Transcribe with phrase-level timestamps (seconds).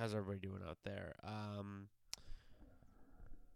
[0.00, 1.14] How's everybody doing out there?
[1.22, 1.88] Um,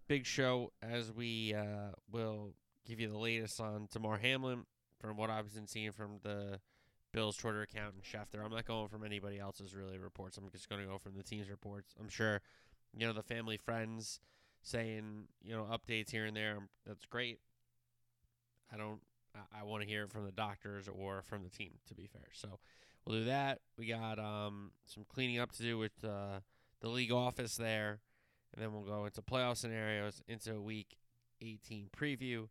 [0.08, 2.52] big show as we uh, will
[2.86, 4.66] give you the latest on Damar Hamlin
[5.00, 6.60] from what I've been seeing from the
[7.14, 8.44] Bills Twitter account and Schefter.
[8.44, 10.36] I'm not going from anybody else's really reports.
[10.36, 11.94] I'm just going to go from the team's reports.
[11.98, 12.42] I'm sure,
[12.94, 14.20] you know, the family, friends
[14.60, 16.58] saying, you know, updates here and there.
[16.86, 17.38] That's great.
[18.70, 19.00] I don't
[19.34, 21.72] I, I want to hear it from the doctors or from the team.
[21.88, 22.58] To be fair, so
[23.06, 23.60] we'll do that.
[23.78, 26.40] We got um, some cleaning up to do with uh,
[26.80, 28.00] the league office there,
[28.52, 30.96] and then we'll go into playoff scenarios into Week
[31.40, 32.48] 18 preview,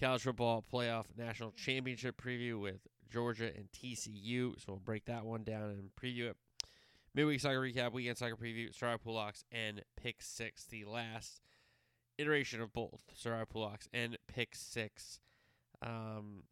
[0.00, 4.54] college football playoff national championship preview with Georgia and TCU.
[4.58, 6.36] So we'll break that one down and preview it.
[7.14, 11.40] Midweek soccer recap, weekend soccer preview, Sarai Pulaks, and Pick Six, the last
[12.18, 15.20] iteration of both Sarai Pulaks and Pick Six.
[15.80, 16.42] Um,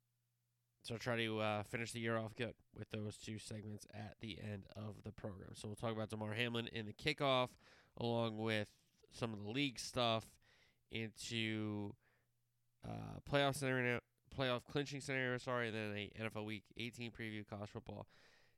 [0.83, 4.17] so I'll try to uh, finish the year off good with those two segments at
[4.21, 5.51] the end of the program.
[5.55, 7.49] So we'll talk about Damar Hamlin in the kickoff,
[7.99, 8.69] along with
[9.13, 10.27] some of the league stuff,
[10.91, 11.95] into
[12.87, 14.01] uh, playoff scenario,
[14.37, 15.39] playoff clinching scenario.
[15.39, 18.07] Sorry, and then a NFL Week 18 preview, college football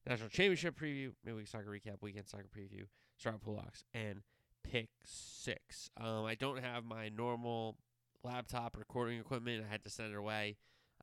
[0.06, 2.84] national championship preview, midweek soccer recap, weekend soccer preview,
[3.16, 4.22] start Pulaks, and
[4.62, 5.90] pick six.
[5.98, 7.76] Um, I don't have my normal
[8.22, 9.64] laptop recording equipment.
[9.66, 10.56] I had to send it away.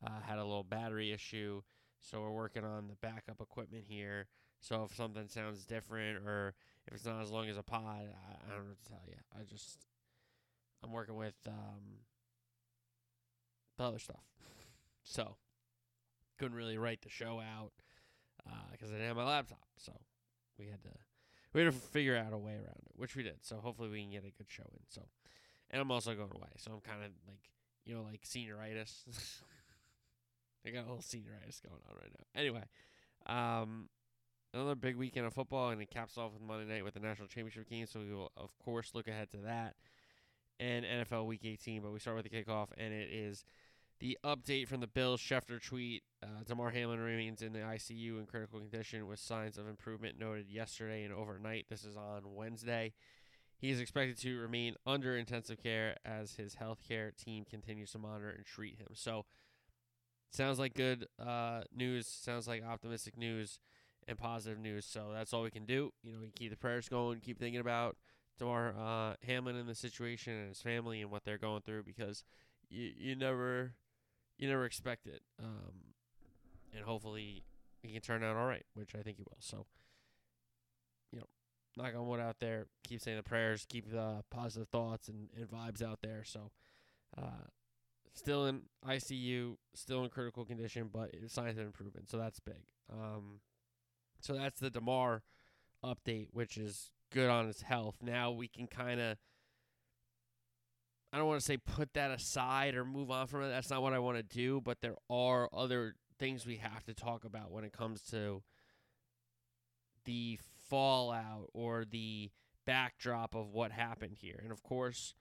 [0.06, 1.62] Uh, had a little battery issue,
[2.00, 4.28] so we're working on the backup equipment here.
[4.60, 6.54] So if something sounds different or
[6.88, 9.02] if it's not as long as a pod, I, I don't know what to tell
[9.08, 9.16] you.
[9.40, 9.86] I just
[10.84, 12.00] I'm working with um,
[13.78, 14.24] the other stuff,
[15.04, 15.36] so
[16.40, 17.72] couldn't really write the show out
[18.72, 19.68] because uh, I didn't have my laptop.
[19.78, 19.94] So
[20.58, 20.90] we had to
[21.54, 23.38] we had to figure out a way around it, which we did.
[23.42, 24.80] So hopefully we can get a good show in.
[24.90, 25.02] So
[25.70, 27.50] and I'm also going away, so I'm kind of like
[27.86, 28.92] you know like senioritis.
[30.66, 32.40] I got a little senioritis going on right now.
[32.40, 32.64] Anyway,
[33.26, 33.90] um,
[34.54, 37.28] another big weekend of football, and it caps off with Monday night with the national
[37.28, 37.86] championship game.
[37.88, 39.76] So we will of course look ahead to that
[40.60, 41.82] and NFL Week 18.
[41.82, 43.44] But we start with the kickoff, and it is
[44.00, 46.04] the update from the Bills Schefter tweet.
[46.24, 50.50] Uh, Damar Hamlin remains in the ICU in critical condition with signs of improvement noted
[50.50, 51.66] yesterday and overnight.
[51.70, 52.94] This is on Wednesday.
[53.58, 58.32] He is expected to remain under intensive care as his healthcare team continues to monitor
[58.32, 58.88] and treat him.
[58.94, 59.26] So,
[60.32, 62.08] sounds like good uh, news.
[62.08, 63.60] Sounds like optimistic news
[64.08, 64.86] and positive news.
[64.86, 65.92] So that's all we can do.
[66.04, 67.98] You know, we keep the prayers going, keep thinking about
[68.40, 72.24] Damar uh, Hamlin and the situation and his family and what they're going through because
[72.70, 73.74] you you never
[74.38, 75.22] you never expect it.
[75.40, 75.94] Um,
[76.74, 77.44] and hopefully
[77.82, 79.38] he can turn out all right, which I think he will.
[79.40, 79.66] So,
[81.12, 81.26] you know,
[81.78, 82.68] knock on wood out there.
[82.84, 83.66] Keep saying the prayers.
[83.68, 86.24] Keep the positive thoughts and, and vibes out there.
[86.24, 86.52] So,
[87.18, 87.48] uh,
[88.14, 92.10] still in ICU, still in critical condition, but signs of improvement.
[92.10, 92.64] So that's big.
[92.92, 93.40] Um,
[94.20, 95.24] so that's the Damar
[95.84, 97.96] update, which is good on his health.
[98.02, 99.18] Now we can kind of.
[101.14, 103.50] I don't want to say put that aside or move on from it.
[103.50, 106.94] That's not what I want to do, but there are other things we have to
[106.94, 108.44] talk about when it comes to
[110.06, 110.40] the
[110.70, 112.32] fallout or the
[112.66, 114.40] backdrop of what happened here.
[114.42, 115.14] And of course,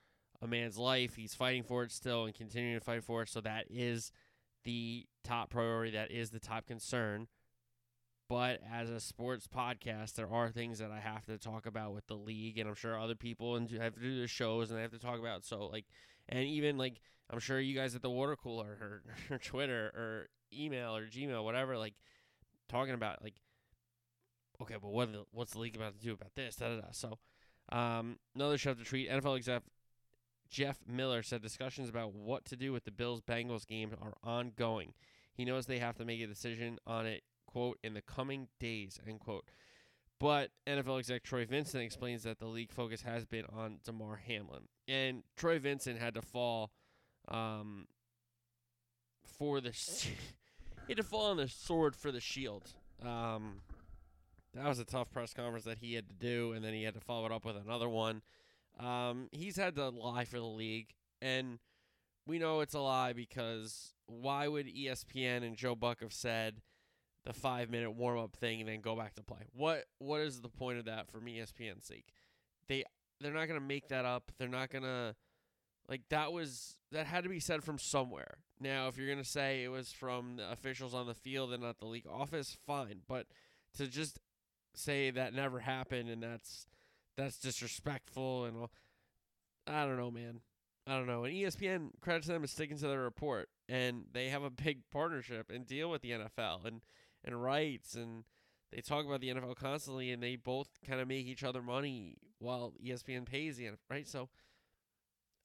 [0.42, 3.28] a man's life, he's fighting for it still and continuing to fight for it.
[3.28, 4.12] So that is
[4.64, 7.28] the top priority, that is the top concern.
[8.28, 12.06] But as a sports podcast, there are things that I have to talk about with
[12.06, 14.82] the league, and I'm sure other people and have to do the shows and they
[14.82, 15.44] have to talk about.
[15.44, 15.86] So like,
[16.28, 19.02] and even like, I'm sure you guys at the water cooler or,
[19.34, 21.94] or Twitter or email or Gmail, whatever, like
[22.68, 23.34] talking about like
[24.62, 26.56] okay, but what the, what's the league about to do about this?
[26.56, 26.86] Da, da, da.
[26.92, 27.18] So,
[27.72, 29.10] um, another shout to tweet.
[29.10, 29.62] NFL exec
[30.50, 34.92] Jeff Miller said discussions about what to do with the Bills Bengals game are ongoing.
[35.32, 38.98] He knows they have to make a decision on it, quote, in the coming days,
[39.06, 39.44] end quote.
[40.18, 44.64] But NFL exec Troy Vincent explains that the league focus has been on Damar Hamlin.
[44.86, 46.72] And Troy Vincent had to fall
[47.28, 47.86] um,
[49.24, 49.70] for the.
[50.86, 52.64] he had to fall on the sword for the shield.
[53.02, 53.62] Um,
[54.54, 56.94] that was a tough press conference that he had to do, and then he had
[56.94, 58.20] to follow it up with another one.
[58.80, 60.90] Um, he's had to lie for the league,
[61.20, 61.58] and
[62.26, 66.62] we know it's a lie because why would ESPN and Joe Buck have said
[67.24, 69.48] the five minute warm up thing and then go back to play?
[69.52, 72.12] What What is the point of that from ESPN's sake?
[72.68, 72.84] they
[73.20, 74.32] they're not gonna make that up.
[74.38, 75.14] They're not gonna
[75.88, 78.38] like that was that had to be said from somewhere.
[78.60, 81.78] Now, if you're gonna say it was from the officials on the field and not
[81.78, 83.00] the league office, fine.
[83.06, 83.26] But
[83.76, 84.18] to just
[84.74, 86.64] say that never happened and that's
[87.16, 88.70] that's disrespectful and all,
[89.66, 90.40] I don't know, man.
[90.86, 91.24] I don't know.
[91.24, 95.50] And ESPN credits them as sticking to their report, and they have a big partnership
[95.50, 96.80] and deal with the NFL and
[97.22, 98.24] and rights, and
[98.72, 102.16] they talk about the NFL constantly, and they both kind of make each other money
[102.38, 104.08] while ESPN pays the NFL, right?
[104.08, 104.28] So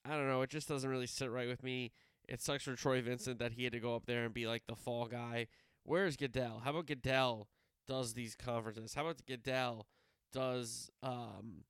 [0.06, 0.42] I don't know.
[0.42, 1.92] It just doesn't really sit right with me.
[2.28, 4.64] It sucks for Troy Vincent that he had to go up there and be like
[4.68, 5.48] the fall guy.
[5.84, 6.62] Where's Goodell?
[6.64, 7.48] How about Goodell
[7.88, 8.94] does these conferences?
[8.96, 9.86] How about Goodell
[10.31, 11.63] does um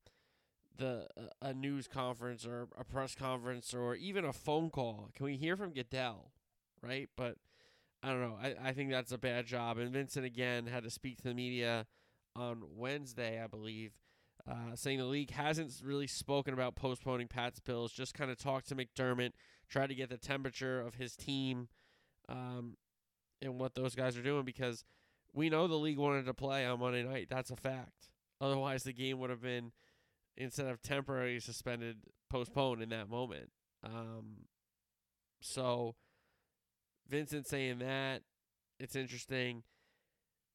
[0.78, 1.06] the
[1.40, 5.10] a news conference or a press conference or even a phone call?
[5.14, 6.32] Can we hear from Goodell?
[6.82, 7.08] Right?
[7.16, 7.36] But
[8.02, 8.38] I don't know.
[8.40, 9.78] I, I think that's a bad job.
[9.78, 11.86] And Vincent again had to speak to the media
[12.36, 13.92] on Wednesday, I believe,
[14.48, 18.68] uh, saying the league hasn't really spoken about postponing Pat's bills, just kind of talked
[18.68, 19.32] to McDermott,
[19.68, 21.68] tried to get the temperature of his team
[22.28, 22.76] um,
[23.40, 24.84] and what those guys are doing because
[25.32, 27.28] we know the league wanted to play on Monday night.
[27.30, 28.10] That's a fact.
[28.40, 29.72] Otherwise, the game would have been,
[30.36, 31.96] instead of temporarily suspended,
[32.30, 33.50] postponed in that moment.
[33.84, 34.46] Um,
[35.40, 35.94] so,
[37.08, 38.22] Vincent saying that,
[38.78, 39.62] it's interesting.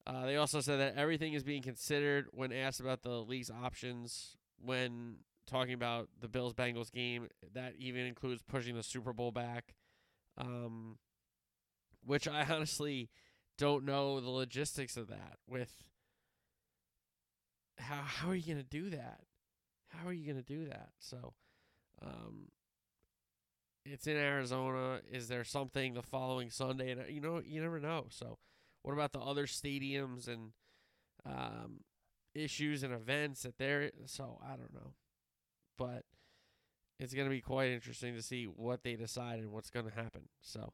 [0.05, 4.35] Uh, they also said that everything is being considered when asked about the league's options
[4.59, 5.17] when
[5.47, 7.27] talking about the Bills Bengals game.
[7.53, 9.75] That even includes pushing the Super Bowl back,
[10.37, 10.97] um,
[12.05, 13.09] which I honestly
[13.57, 15.37] don't know the logistics of that.
[15.47, 15.71] With
[17.81, 19.21] how how are you gonna do that?
[19.89, 20.89] How are you gonna do that?
[20.99, 21.33] So,
[22.01, 22.47] um,
[23.85, 25.01] it's in Arizona.
[25.11, 26.91] Is there something the following Sunday?
[26.91, 28.05] And you know, you never know.
[28.09, 28.37] So.
[28.83, 30.53] What about the other stadiums and
[31.25, 31.81] um,
[32.33, 34.93] issues and events that they're so I don't know,
[35.77, 36.03] but
[36.99, 39.95] it's going to be quite interesting to see what they decide and what's going to
[39.95, 40.29] happen.
[40.41, 40.73] So,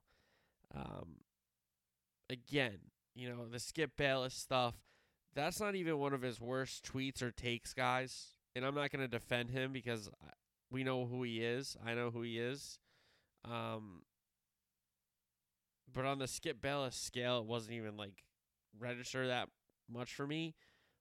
[0.76, 1.18] um,
[2.30, 2.78] again,
[3.16, 4.76] you know the Skip Bayless stuff.
[5.36, 8.30] That's not even one of his worst tweets or takes, guys.
[8.56, 10.10] And I'm not going to defend him because
[10.72, 11.78] we know who he is.
[11.86, 12.80] I know who he is.
[13.46, 14.02] Um,
[15.94, 18.24] but on the Skip Bayless scale, it wasn't even like
[18.80, 19.50] register that
[19.90, 20.56] much for me.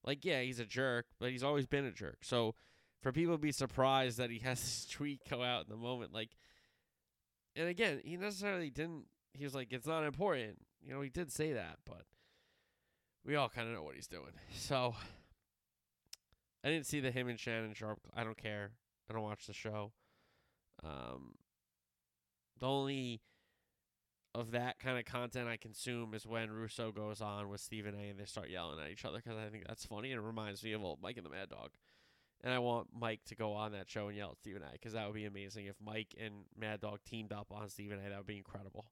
[0.04, 2.18] Like, yeah, he's a jerk, but he's always been a jerk.
[2.22, 2.54] So
[3.02, 6.12] for people to be surprised that he has this tweet go out in the moment,
[6.12, 6.30] like,
[7.54, 9.06] and again, he necessarily didn't.
[9.32, 10.58] He was like, it's not important.
[10.82, 12.02] You know, he did say that, but
[13.26, 14.32] we all kind of know what he's doing.
[14.54, 14.94] So
[16.64, 18.00] I didn't see the him and Shannon Sharpe.
[18.14, 18.70] I don't care.
[19.10, 19.92] I don't watch the show.
[20.84, 21.34] Um,
[22.58, 23.20] the only
[24.34, 28.10] of that kind of content I consume is when Russo goes on with Stephen A.
[28.10, 30.62] and they start yelling at each other because I think that's funny and it reminds
[30.62, 31.70] me of old Mike and the Mad Dog.
[32.44, 34.72] And I want Mike to go on that show and yell at Stephen A.
[34.72, 38.10] because that would be amazing if Mike and Mad Dog teamed up on Stephen A.
[38.10, 38.86] That would be incredible.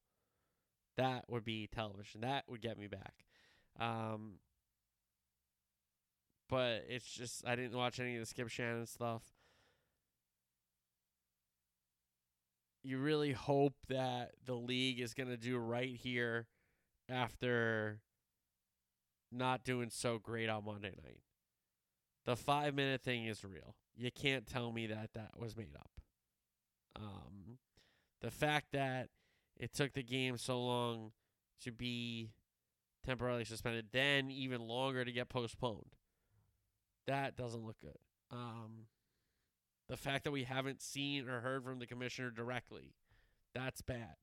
[0.96, 2.22] That would be television.
[2.22, 3.25] That would get me back.
[3.79, 4.35] Um,
[6.49, 9.23] but it's just I didn't watch any of the Skip Shannon stuff.
[12.85, 16.47] you really hope that the league is going to do right here
[17.09, 17.99] after
[19.33, 21.23] not doing so great on Monday night.
[22.26, 23.75] The five minute thing is real.
[23.97, 25.90] You can't tell me that that was made up.
[26.97, 27.59] Um,
[28.21, 29.09] the fact that
[29.57, 31.12] it took the game so long
[31.62, 32.33] to be
[33.04, 35.94] temporarily suspended, then even longer to get postponed,
[37.06, 37.99] that doesn't look good.
[38.30, 38.87] Um,
[39.88, 42.94] the fact that we haven't seen or heard from the commissioner directly,
[43.54, 44.16] that's bad.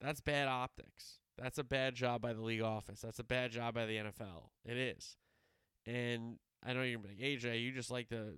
[0.00, 1.20] That's bad optics.
[1.38, 3.00] That's a bad job by the league office.
[3.00, 4.50] That's a bad job by the NFL.
[4.64, 5.16] It is.
[5.86, 8.34] And I know you're like, AJ, you just like to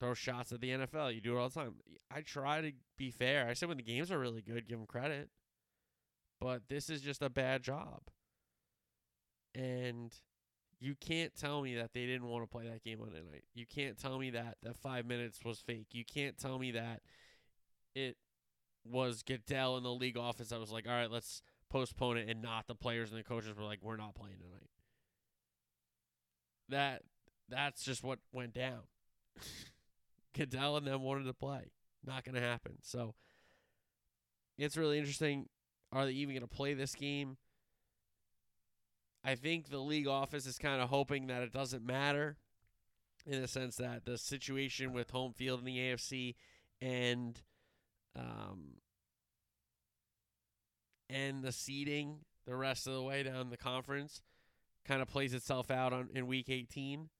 [0.00, 1.14] throw shots at the NFL.
[1.14, 1.74] You do it all the time.
[2.10, 3.48] I try to be fair.
[3.48, 5.28] I said when the games are really good, give them credit.
[6.40, 8.02] But this is just a bad job.
[9.54, 10.12] And
[10.80, 13.44] you can't tell me that they didn't want to play that game Monday night.
[13.54, 15.88] You can't tell me that that five minutes was fake.
[15.92, 17.00] You can't tell me that
[17.94, 18.16] it
[18.84, 22.40] was Goodell in the league office that was like, all right, let's postpone it, and
[22.40, 24.70] not the players and the coaches were like, we're not playing tonight.
[26.68, 27.02] That
[27.48, 28.82] that's just what went down.
[30.36, 31.72] Goodell and them wanted to play.
[32.06, 32.76] Not going to happen.
[32.82, 33.14] So
[34.56, 35.48] it's really interesting.
[35.92, 37.36] Are they even going to play this game?
[39.24, 42.36] I think the league office is kind of hoping that it doesn't matter
[43.26, 46.34] in the sense that the situation with home field in the AFC
[46.80, 47.40] and
[48.16, 48.78] um,
[51.10, 54.22] and the seeding the rest of the way down the conference
[54.86, 57.10] kind of plays itself out on in week 18.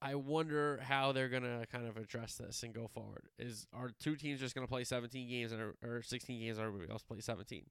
[0.00, 3.24] I, wonder how they're gonna kind of address this and go forward.
[3.38, 5.52] Is are two teams just gonna play 17 games
[5.82, 7.64] or 16 games, and everybody else play 17?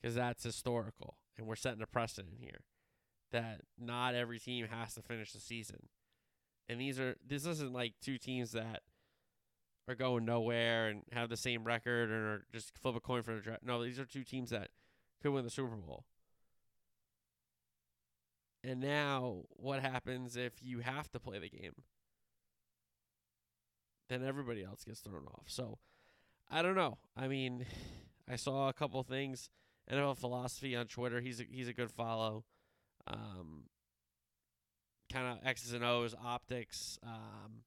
[0.00, 2.64] Because that's historical, and we're setting a precedent here
[3.32, 5.88] that not every team has to finish the season.
[6.68, 8.82] And these are this isn't like two teams that
[9.88, 13.40] are going nowhere and have the same record are just flip a coin for the
[13.40, 13.64] draft.
[13.64, 14.68] No, these are two teams that
[15.22, 16.04] could win the Super Bowl.
[18.62, 21.82] And now, what happens if you have to play the game?
[24.08, 25.44] Then everybody else gets thrown off.
[25.46, 25.78] So,
[26.50, 26.98] I don't know.
[27.16, 27.64] I mean,
[28.28, 29.48] I saw a couple things.
[29.90, 31.20] NFL philosophy on Twitter.
[31.20, 32.44] He's a, he's a good follow.
[33.06, 33.64] Um,
[35.12, 37.64] kind of X's and O's, optics, um,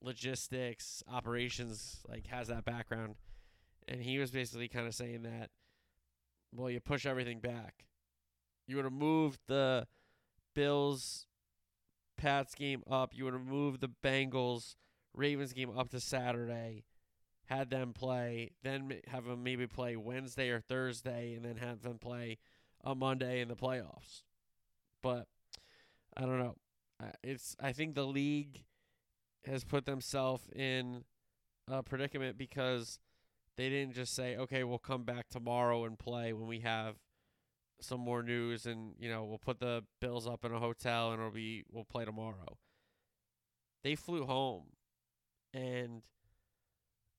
[0.00, 2.00] logistics, operations.
[2.08, 3.16] Like has that background,
[3.86, 5.50] and he was basically kind of saying that.
[6.54, 7.84] Well, you push everything back.
[8.66, 9.86] You would have moved the
[10.56, 11.26] Bills
[12.16, 13.12] Pats game up.
[13.14, 14.74] You would have moved the Bengals
[15.14, 16.84] Ravens game up to Saturday,
[17.44, 21.98] had them play, then have them maybe play Wednesday or Thursday, and then have them
[21.98, 22.38] play
[22.82, 24.22] on Monday in the playoffs.
[25.02, 25.26] But
[26.16, 26.56] I don't know.
[27.22, 28.64] It's I think the league
[29.44, 31.04] has put themselves in
[31.68, 32.98] a predicament because
[33.58, 36.96] they didn't just say, "Okay, we'll come back tomorrow and play when we have
[37.80, 41.20] some more news and you know we'll put the bills up in a hotel and
[41.20, 42.58] it'll be we'll play tomorrow.
[43.82, 44.64] They flew home
[45.54, 46.02] and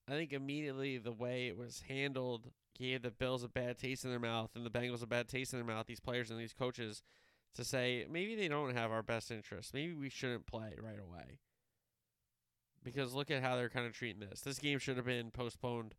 [0.09, 4.11] i think immediately the way it was handled gave the bills a bad taste in
[4.11, 6.53] their mouth and the bengals a bad taste in their mouth these players and these
[6.53, 7.01] coaches
[7.55, 11.39] to say maybe they don't have our best interest maybe we shouldn't play right away.
[12.83, 14.39] Because look at how they're kind of treating this.
[14.39, 15.95] This game should have been postponed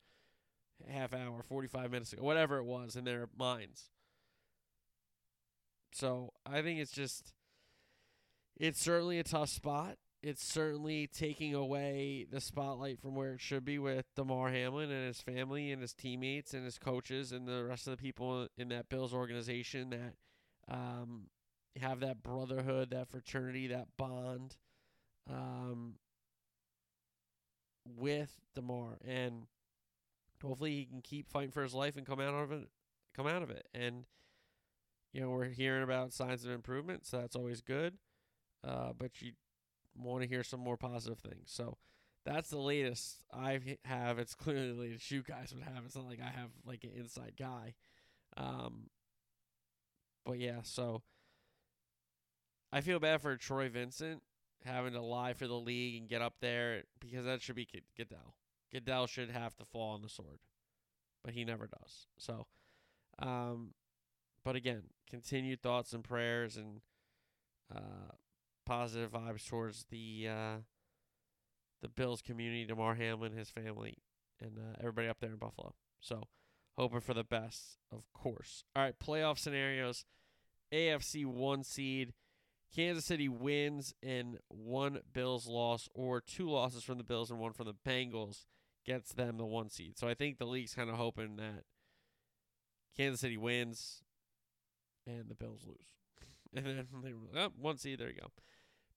[0.89, 3.91] half hour 45 minutes ago whatever it was in their minds
[5.93, 7.33] so I think it's just,
[8.57, 9.97] it's certainly a tough spot.
[10.21, 15.07] It's certainly taking away the spotlight from where it should be with Damar Hamlin and
[15.07, 18.69] his family and his teammates and his coaches and the rest of the people in
[18.71, 20.15] that Bills organization that
[20.69, 21.29] um,
[21.81, 24.57] have that brotherhood, that fraternity, that bond
[25.31, 25.95] um,
[27.85, 28.99] with Damar.
[29.07, 29.47] And
[30.43, 32.69] hopefully he can keep fighting for his life and come out of it.
[33.15, 33.69] Come out of it.
[33.73, 34.05] And
[35.19, 37.95] you know, we're hearing about signs of improvement, so that's always good.
[38.63, 39.33] Uh, but you
[39.97, 41.47] want to hear some more positive things.
[41.47, 41.77] So
[42.25, 44.21] that's the latest I have.
[44.21, 45.85] It's clearly the latest you guys would have.
[45.85, 47.75] It's not like I have like an inside guy.
[48.37, 48.91] Um,
[50.25, 51.03] but yeah, so
[52.73, 54.23] I feel bad for Troy Vincent
[54.65, 58.37] having to lie for the league and get up there because that should be Goodell.
[58.73, 60.39] Goodell should have to fall on the sword,
[61.25, 62.07] but he never does.
[62.19, 62.47] So,
[63.19, 63.73] um,
[64.49, 66.81] but again, continued thoughts and prayers and
[67.71, 68.13] uh,
[68.65, 70.57] positive vibes towards the uh,
[71.83, 73.99] the Bills community, Damar Hamlin, his family,
[74.41, 75.75] and uh, everybody up there in Buffalo.
[76.01, 76.29] So,
[76.79, 78.65] hoping for the best, of course.
[78.75, 80.07] All right, playoff scenarios.
[80.73, 82.15] AFC one seed.
[82.75, 87.53] Kansas City wins and one Bills loss, or two losses from the Bills and one
[87.53, 88.47] from the Bengals
[88.87, 89.99] gets them the one seed.
[89.99, 91.65] So I think the league's kind of hoping that
[92.97, 94.05] Kansas City wins,
[95.09, 95.77] and the Bills lose.
[96.55, 98.29] And then they were like, oh, one seed, there you go.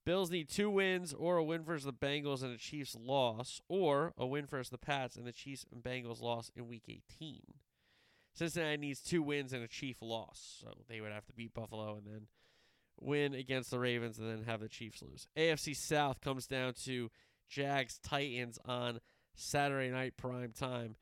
[0.06, 4.13] Bills need two wins or a win versus the Bengals and a Chiefs loss, or
[4.18, 7.41] a win versus the Pats and the Chiefs and Bengals loss in Week 18.
[8.34, 11.98] Cincinnati needs two wins and a Chief loss, so they would have to beat Buffalo
[11.98, 12.27] and then
[13.00, 15.27] win against the Ravens and then have the Chiefs lose.
[15.38, 17.12] AFC South comes down to
[17.50, 19.01] Jags Titans on
[19.36, 20.96] Saturday night prime time.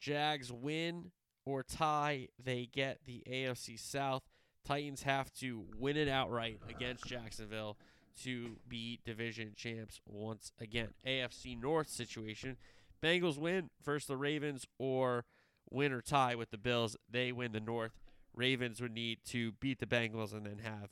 [0.00, 1.10] Jags win
[1.44, 4.22] or tie, they get the AFC South.
[4.66, 7.76] Titans have to win it outright against Jacksonville
[8.22, 10.88] to be division champs once again.
[11.06, 12.56] AFC North situation.
[13.02, 15.24] Bengals win versus the Ravens or
[15.70, 16.96] win or tie with the Bills.
[17.08, 17.92] They win the North.
[18.34, 20.90] Ravens would need to beat the Bengals and then have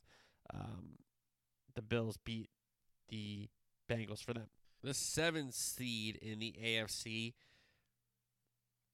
[0.53, 0.99] um,
[1.75, 2.51] the Bills beat
[3.09, 3.49] the
[3.91, 4.47] Bengals for them.
[4.83, 7.33] The seventh seed in the AFC.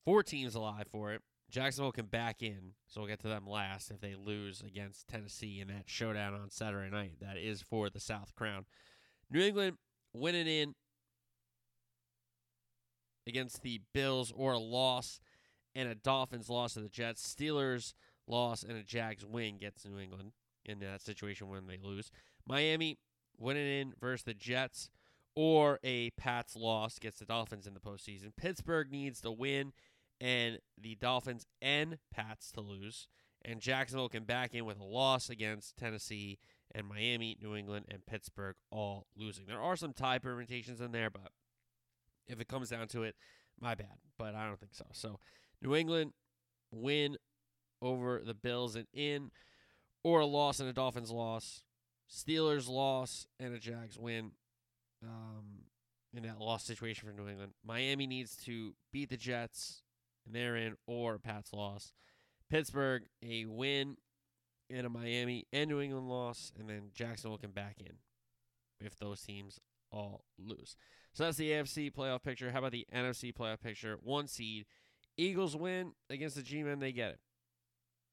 [0.05, 1.23] Four teams alive for it.
[1.51, 5.61] Jacksonville can back in, so we'll get to them last if they lose against Tennessee
[5.61, 7.15] in that showdown on Saturday night.
[7.21, 8.65] That is for the South Crown.
[9.31, 9.77] New England
[10.13, 10.75] winning in
[13.27, 15.21] against the Bills or a loss
[15.75, 17.23] and a Dolphins loss to the Jets.
[17.23, 17.95] Steelers
[18.27, 20.33] loss and a Jags win gets New England
[20.65, 22.11] in that situation when they lose.
[22.47, 22.99] Miami
[23.39, 24.91] winning in versus the Jets
[25.37, 28.35] or a Pats loss gets the Dolphins in the postseason.
[28.37, 29.73] Pittsburgh needs to win
[30.21, 33.09] and the Dolphins and Pats to lose.
[33.43, 36.39] And Jacksonville can back in with a loss against Tennessee
[36.75, 39.47] and Miami, New England, and Pittsburgh all losing.
[39.47, 41.33] There are some tie permutations in there, but
[42.29, 43.17] if it comes down to it,
[43.59, 43.97] my bad.
[44.19, 44.85] But I don't think so.
[44.93, 45.19] So
[45.63, 46.13] New England
[46.71, 47.17] win
[47.81, 49.31] over the Bills and in,
[50.05, 51.65] or a loss and a Dolphins loss.
[52.11, 54.33] Steelers loss and a Jags win.
[55.03, 55.65] Um,
[56.13, 59.83] in that loss situation for New England, Miami needs to beat the Jets
[60.27, 61.93] and they're in, or Pat's loss.
[62.49, 63.97] Pittsburgh a win
[64.69, 67.95] and a Miami and New England loss, and then Jacksonville can back in
[68.85, 69.61] if those teams
[69.93, 70.77] all lose.
[71.13, 72.51] So that's the AFC playoff picture.
[72.51, 73.99] How about the NFC playoff picture?
[74.03, 74.67] One seed.
[75.17, 77.21] Eagles win against the G Men, they get it.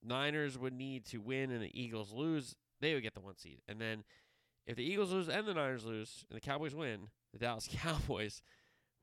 [0.03, 3.61] Niners would need to win and the Eagles lose, they would get the one seed.
[3.67, 4.03] And then
[4.65, 8.41] if the Eagles lose and the Niners lose and the Cowboys win, the Dallas Cowboys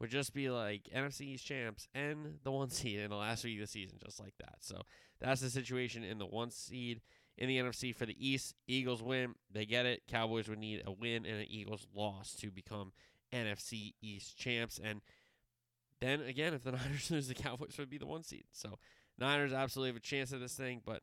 [0.04, 3.56] would just be like NFC East champs and the one seed in the last week
[3.56, 4.56] of the season, just like that.
[4.60, 4.82] So
[5.18, 7.00] that's the situation in the one seed
[7.38, 8.54] in the NFC for the East.
[8.68, 10.02] Eagles win, they get it.
[10.06, 12.92] Cowboys would need a win and an Eagles loss to become
[13.32, 14.78] NFC East champs.
[14.78, 15.00] And
[16.02, 18.44] then again, if the Niners lose, the Cowboys would be the one seed.
[18.52, 18.78] So
[19.18, 21.00] Niners absolutely have a chance at this thing, but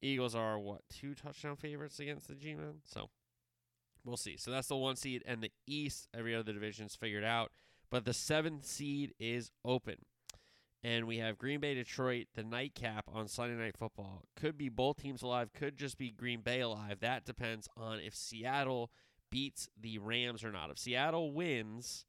[0.00, 2.82] Eagles are what two touchdown favorites against the G-men.
[2.84, 3.10] So
[4.04, 4.36] we'll see.
[4.36, 7.50] So that's the one seed, and the East, every other division's figured out,
[7.90, 9.96] but the seventh seed is open.
[10.84, 14.22] And we have Green Bay, Detroit, the nightcap on Sunday Night Football.
[14.36, 17.00] Could be both teams alive, could just be Green Bay alive.
[17.00, 18.90] That depends on if Seattle
[19.30, 20.70] beats the Rams or not.
[20.70, 22.06] If Seattle wins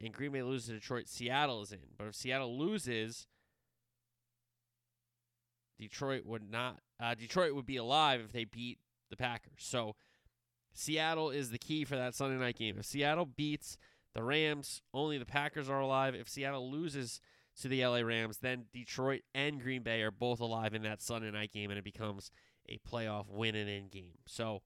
[0.00, 1.78] and Green Bay loses to Detroit, Seattle is in.
[1.98, 3.26] But if Seattle loses,
[5.78, 6.78] Detroit would not.
[6.98, 8.78] Uh, Detroit would be alive if they beat
[9.10, 9.58] the Packers.
[9.58, 9.94] So
[10.72, 12.76] Seattle is the key for that Sunday night game.
[12.78, 13.76] If Seattle beats
[14.14, 16.14] the Rams, only the Packers are alive.
[16.14, 17.20] If Seattle loses
[17.60, 21.30] to the LA Rams, then Detroit and Green Bay are both alive in that Sunday
[21.30, 22.30] night game, and it becomes
[22.68, 24.18] a playoff win and in game.
[24.26, 24.62] So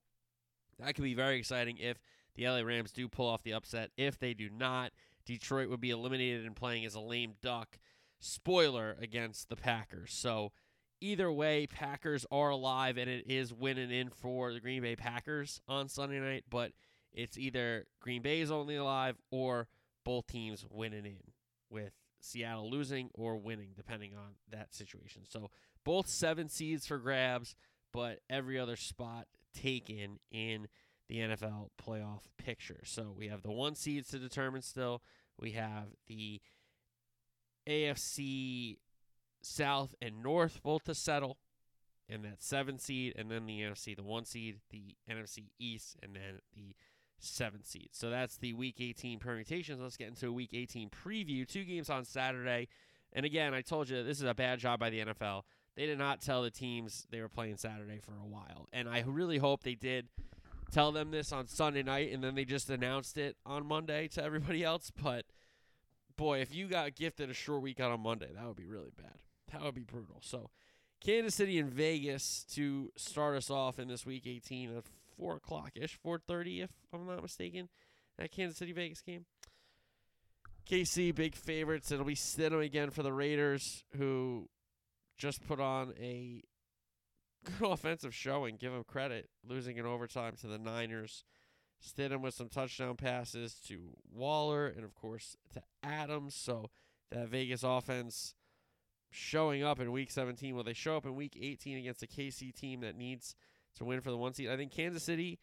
[0.79, 1.99] that could be very exciting if
[2.35, 3.91] the LA Rams do pull off the upset.
[3.97, 4.93] If they do not,
[5.25, 7.79] Detroit would be eliminated and playing as a lame duck
[8.21, 10.13] spoiler against the Packers.
[10.13, 10.53] So
[11.01, 15.61] either way, Packers are alive, and it is winning in for the Green Bay Packers
[15.69, 16.45] on Sunday night.
[16.49, 16.73] But
[17.13, 19.69] it's either Green Bay is only alive or
[20.05, 21.19] both teams winning in
[21.71, 25.23] with Seattle losing or winning, depending on that situation.
[25.29, 25.51] So
[25.85, 27.55] both seven seeds for grabs,
[27.93, 30.69] but every other spot taken in
[31.09, 32.81] the NFL playoff picture.
[32.85, 35.03] So we have the one seeds to determine still.
[35.39, 36.41] We have the
[37.69, 38.79] AFC
[39.43, 41.39] South and North both to settle,
[42.09, 46.15] and that seven seed, and then the NFC, the one seed, the NFC East, and
[46.15, 46.75] then the
[47.19, 47.91] seven seed.
[47.93, 49.81] So that's the Week 18 permutations.
[49.81, 51.47] Let's get into a Week 18 preview.
[51.47, 52.69] Two games on Saturday,
[53.13, 55.43] and again, I told you this is a bad job by the NFL.
[55.77, 59.05] They did not tell the teams they were playing Saturday for a while, and I
[59.07, 60.09] really hope they did
[60.73, 64.23] tell them this on Sunday night, and then they just announced it on Monday to
[64.23, 64.91] everybody else.
[65.03, 65.25] But
[66.17, 68.93] boy, if you got gifted a short week on a Monday, that would be really
[68.97, 69.15] bad.
[69.53, 70.19] That would be brutal.
[70.21, 70.51] So,
[71.01, 74.85] Kansas City and Vegas to start us off in this week 18 at
[75.19, 77.69] four o'clock ish, 4:30 if I'm not mistaken.
[78.19, 79.27] That Kansas City Vegas game.
[80.69, 81.91] KC big favorites.
[81.91, 84.49] It'll be Stidham again for the Raiders, who
[85.17, 86.43] just put on a
[87.45, 88.57] good offensive showing.
[88.57, 91.25] Give them credit, losing in overtime to the Niners.
[91.83, 96.35] Stidham with some touchdown passes to Waller and of course to Adams.
[96.35, 96.71] So
[97.11, 98.35] that Vegas offense
[99.11, 100.55] showing up in week 17.
[100.55, 103.35] Will they show up in week 18 against a KC team that needs
[103.77, 104.49] to win for the one seed?
[104.49, 105.39] I think Kansas City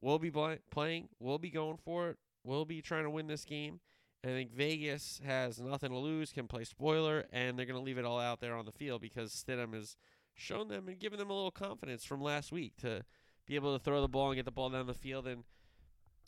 [0.00, 0.32] will be
[0.70, 3.80] playing, will be going for it, will be trying to win this game.
[4.22, 7.84] And I think Vegas has nothing to lose, can play spoiler, and they're going to
[7.84, 9.96] leave it all out there on the field because Stidham has
[10.34, 13.02] shown them and given them a little confidence from last week to
[13.46, 15.44] be able to throw the ball and get the ball down the field and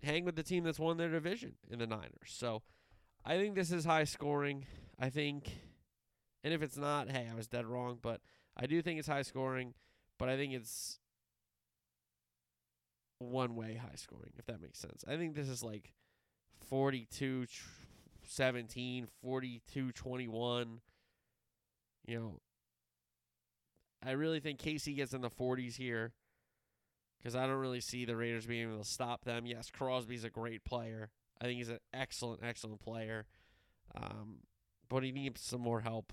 [0.02, 2.10] hang with the team that's won their division in the Niners.
[2.28, 2.62] So
[3.24, 4.66] I think this is high scoring.
[4.98, 5.50] I think
[6.44, 7.98] and if it's not, hey, I was dead wrong.
[8.00, 8.20] But
[8.56, 9.74] I do think it's high scoring,
[10.18, 10.98] but I think it's
[13.30, 15.04] one way high scoring, if that makes sense.
[15.06, 15.92] I think this is like
[16.68, 17.46] 42
[18.24, 20.80] 17, 42 21.
[22.06, 22.40] You know,
[24.04, 26.12] I really think KC gets in the 40s here
[27.18, 29.46] because I don't really see the Raiders being able to stop them.
[29.46, 31.10] Yes, Crosby's a great player.
[31.40, 33.26] I think he's an excellent, excellent player.
[33.94, 34.38] Um,
[34.88, 36.12] but he needs some more help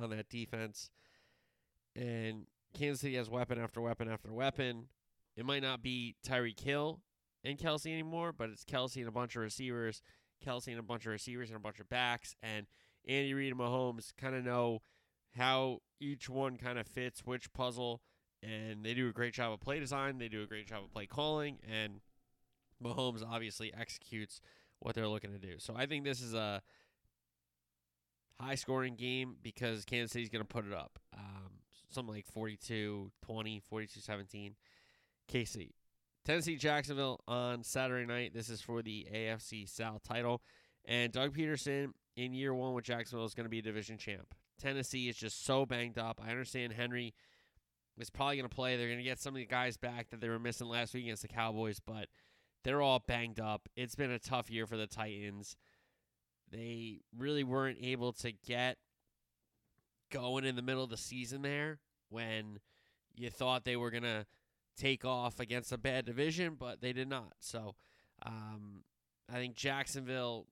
[0.00, 0.90] on that defense.
[1.94, 4.86] And Kansas City has weapon after weapon after weapon.
[5.36, 7.00] It might not be Tyreek Hill
[7.44, 10.02] and Kelce anymore, but it's Kelce and a bunch of receivers,
[10.44, 12.66] Kelce and a bunch of receivers and a bunch of backs, and
[13.06, 14.82] Andy Reid and Mahomes kind of know
[15.36, 18.02] how each one kind of fits which puzzle,
[18.42, 20.18] and they do a great job of play design.
[20.18, 22.00] They do a great job of play calling, and
[22.82, 24.40] Mahomes obviously executes
[24.80, 25.54] what they're looking to do.
[25.58, 26.62] So I think this is a
[28.40, 30.98] high scoring game because Kansas City's going to put it up.
[31.16, 31.50] Um,
[31.90, 34.54] something like 42 20, 42 17.
[35.30, 35.70] KC.
[36.24, 38.34] Tennessee Jacksonville on Saturday night.
[38.34, 40.42] This is for the AFC South title.
[40.84, 44.34] And Doug Pederson in year one with Jacksonville is going to be a division champ.
[44.60, 46.20] Tennessee is just so banged up.
[46.24, 47.14] I understand Henry
[47.98, 48.76] is probably going to play.
[48.76, 51.04] They're going to get some of the guys back that they were missing last week
[51.04, 52.08] against the Cowboys, but
[52.64, 53.68] they're all banged up.
[53.76, 55.56] It's been a tough year for the Titans.
[56.50, 58.76] They really weren't able to get
[60.10, 62.58] going in the middle of the season there when
[63.14, 64.26] you thought they were going to
[64.80, 67.34] take off against a bad division, but they did not.
[67.40, 67.74] So
[68.24, 68.82] um,
[69.28, 70.46] I think Jacksonville,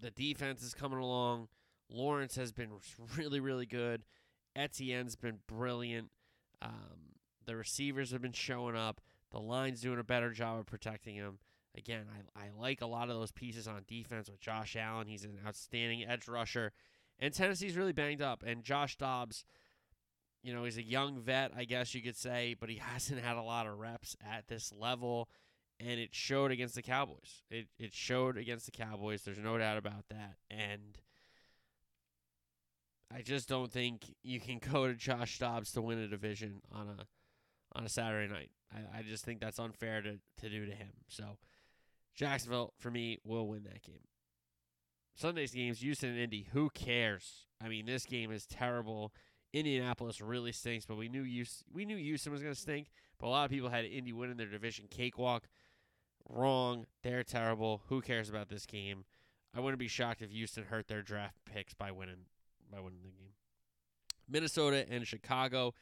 [0.00, 1.48] the defense is coming along.
[1.90, 2.70] Lawrence has been
[3.16, 4.04] really, really good.
[4.56, 6.10] Etienne's been brilliant.
[6.60, 9.00] Um, the receivers have been showing up.
[9.30, 11.38] The line's doing a better job of protecting him.
[11.76, 12.04] Again,
[12.36, 15.06] I, I like a lot of those pieces on defense with Josh Allen.
[15.06, 16.72] He's an outstanding edge rusher.
[17.18, 18.42] And Tennessee's really banged up.
[18.46, 19.44] And Josh Dobbs,
[20.42, 23.36] you know, he's a young vet, I guess you could say, but he hasn't had
[23.36, 25.28] a lot of reps at this level.
[25.80, 27.42] And it showed against the Cowboys.
[27.50, 29.22] It, it showed against the Cowboys.
[29.22, 30.36] There's no doubt about that.
[30.48, 30.98] And
[33.14, 36.88] I just don't think you can go to Josh Dobbs to win a division on
[36.88, 37.06] a
[37.74, 38.50] on a Saturday night.
[38.72, 40.90] I, I just think that's unfair to, to do to him.
[41.08, 41.38] So
[42.14, 44.04] Jacksonville, for me, will win that game.
[45.14, 46.48] Sunday's games, Houston and Indy.
[46.52, 47.46] Who cares?
[47.62, 49.12] I mean, this game is terrible.
[49.52, 52.88] Indianapolis really stinks, but we knew Houston, we knew Houston was going to stink.
[53.18, 55.48] But a lot of people had Indy winning their division cakewalk.
[56.28, 56.86] Wrong.
[57.02, 57.82] They're terrible.
[57.88, 59.04] Who cares about this game?
[59.54, 62.26] I wouldn't be shocked if Houston hurt their draft picks by winning
[62.70, 63.34] by winning the game.
[64.28, 65.74] Minnesota and Chicago.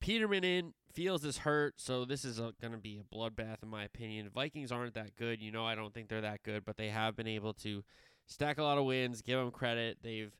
[0.00, 3.84] Peterman in Fields is hurt, so this is going to be a bloodbath in my
[3.84, 4.28] opinion.
[4.32, 5.40] Vikings aren't that good.
[5.40, 7.84] You know, I don't think they're that good, but they have been able to
[8.26, 9.22] stack a lot of wins.
[9.22, 9.98] Give them credit.
[10.02, 10.32] They've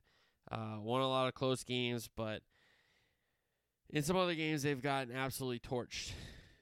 [0.51, 2.41] uh, won a lot of close games, but
[3.89, 6.11] in some other games they've gotten absolutely torched.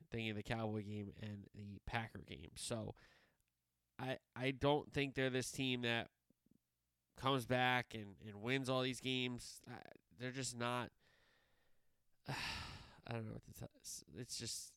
[0.09, 2.51] Thinking the Cowboy game and the Packer game.
[2.55, 2.95] So
[3.99, 6.07] I I don't think they're this team that
[7.19, 9.59] comes back and, and wins all these games.
[9.69, 9.75] Uh,
[10.19, 10.89] they're just not.
[12.29, 12.33] Uh,
[13.07, 13.69] I don't know what to tell.
[14.17, 14.71] It's just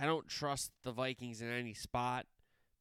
[0.00, 2.26] I don't trust the Vikings in any spot.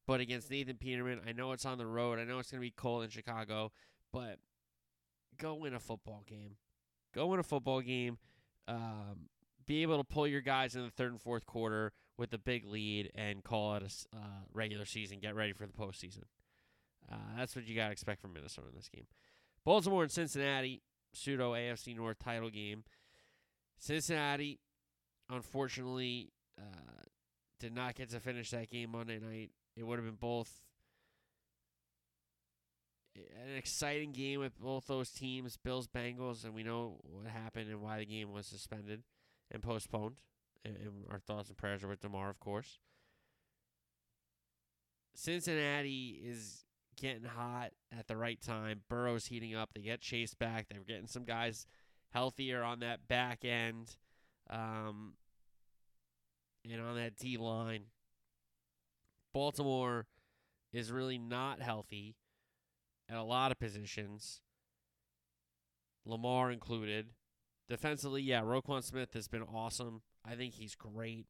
[0.08, 2.18] But against Nathan Peterman, I know it's on the road.
[2.18, 3.74] I know it's going to be cold in Chicago,
[4.14, 4.40] but
[5.38, 6.56] go win a football game.
[7.14, 8.18] Go win a football game.
[8.70, 9.30] Um,
[9.66, 12.66] be able to pull your guys in the third and fourth quarter with a big
[12.66, 15.20] lead and call it a uh, regular season.
[15.20, 16.24] Get ready for the postseason.
[17.12, 19.08] Uh, that's what you got to expect from Minnesota in this game.
[19.66, 20.82] Baltimore and Cincinnati
[21.14, 22.84] pseudo AFC North title game.
[23.78, 24.60] Cincinnati,
[25.30, 27.04] unfortunately, uh,
[27.60, 29.52] did not get to finish that game Monday night.
[29.78, 30.52] It would have been both
[33.16, 37.82] an exciting game with both those teams, Bills Bengals, and we know what happened and
[37.82, 39.04] why the game was suspended
[39.52, 40.16] and postponed.
[40.66, 42.80] And, our thoughts and prayers are with Damar, of course.
[45.16, 46.66] Cincinnati is
[47.00, 48.82] getting hot at the right time.
[48.90, 49.70] Burrow's heating up.
[49.74, 50.68] They get Chase back.
[50.70, 51.66] They're getting some guys
[52.12, 53.96] healthier on that back end
[54.50, 55.14] um,
[56.70, 57.86] and on that D line.
[59.38, 60.08] Baltimore
[60.74, 62.16] is really not healthy
[63.08, 64.42] at a lot of positions,
[66.08, 67.10] Lamar included.
[67.70, 70.02] Defensively, yeah, Roquan Smith has been awesome.
[70.26, 71.28] I think he's great.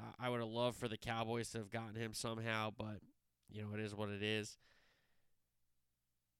[0.00, 3.00] Uh, I would have loved for the Cowboys to have gotten him somehow, but
[3.50, 4.56] you know it is what it is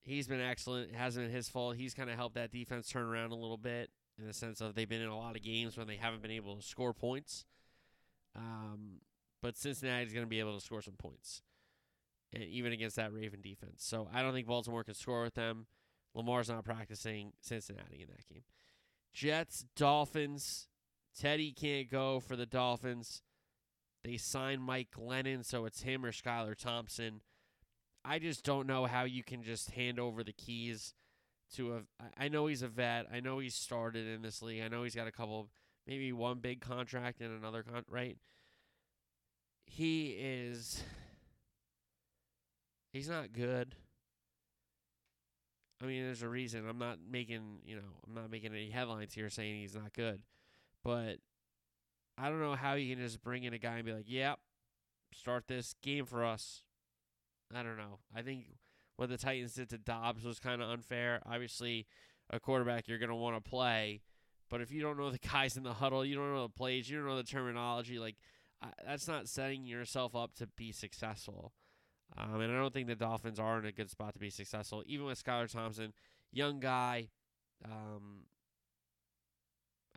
[0.02, 0.92] he's been excellent.
[0.92, 1.76] It hasn't been his fault.
[1.76, 4.74] He's kind of helped that defense turn around a little bit in the sense of
[4.74, 7.44] they've been in a lot of games when they haven't been able to score points.
[8.35, 9.00] Um,
[9.46, 11.40] but Cincinnati's going to be able to score some points,
[12.32, 13.76] and even against that Raven defense.
[13.76, 15.66] So I don't think Baltimore can score with them.
[16.16, 18.42] Lamar's not practicing Cincinnati in that game.
[19.14, 20.66] Jets, Dolphins.
[21.16, 23.22] Teddy can't go for the Dolphins.
[24.02, 27.20] They signed Mike Glennon, so it's him or Skylar Thompson.
[28.04, 30.92] I just don't know how you can just hand over the keys
[31.54, 31.80] to a.
[32.18, 33.06] I know he's a vet.
[33.14, 34.62] I know he's started in this league.
[34.64, 35.50] I know he's got a couple,
[35.87, 37.85] maybe one big contract and another con.
[37.88, 38.16] Right?
[39.66, 40.83] He is.
[42.92, 43.74] He's not good.
[45.83, 46.66] I mean, there's a reason.
[46.68, 50.22] I'm not making, you know, I'm not making any headlines here saying he's not good.
[50.83, 51.16] But
[52.16, 54.38] I don't know how you can just bring in a guy and be like, yep,
[55.12, 56.62] start this game for us.
[57.55, 57.98] I don't know.
[58.14, 58.46] I think
[58.96, 61.20] what the Titans did to Dobbs was kind of unfair.
[61.26, 61.87] Obviously,
[62.31, 64.00] a quarterback you're going to want to play.
[64.48, 66.88] But if you don't know the guys in the huddle, you don't know the plays,
[66.88, 68.16] you don't know the terminology, like
[68.62, 71.52] uh, that's not setting yourself up to be successful.
[72.16, 74.82] Um, and I don't think the Dolphins are in a good spot to be successful,
[74.86, 75.92] even with Skylar Thompson,
[76.32, 77.08] young guy.
[77.64, 78.26] Um,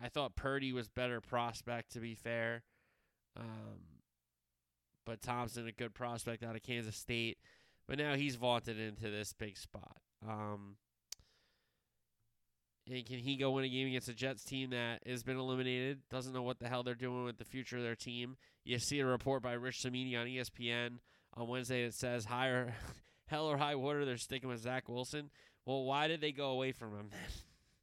[0.02, 2.62] I thought Purdy was better prospect, to be fair.
[3.36, 4.00] Um,
[5.06, 7.38] but Thompson, a good prospect out of Kansas State.
[7.86, 9.96] But now he's vaunted into this big spot.
[10.26, 10.76] Um,
[12.90, 16.00] and can he go win a game against a Jets team that has been eliminated?
[16.10, 18.36] Doesn't know what the hell they're doing with the future of their team.
[18.64, 20.98] You see a report by Rich Cimini on ESPN
[21.34, 22.74] on Wednesday that says higher
[23.26, 25.30] hell or high water, they're sticking with Zach Wilson.
[25.64, 27.20] Well, why did they go away from him then?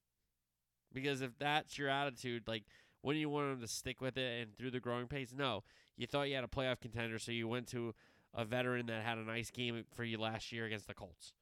[0.94, 2.66] because if that's your attitude, like,
[3.02, 5.34] wouldn't you want him to stick with it and through the growing pains?
[5.34, 5.64] No.
[5.96, 7.96] You thought you had a playoff contender, so you went to
[8.34, 11.34] a veteran that had a nice game for you last year against the Colts.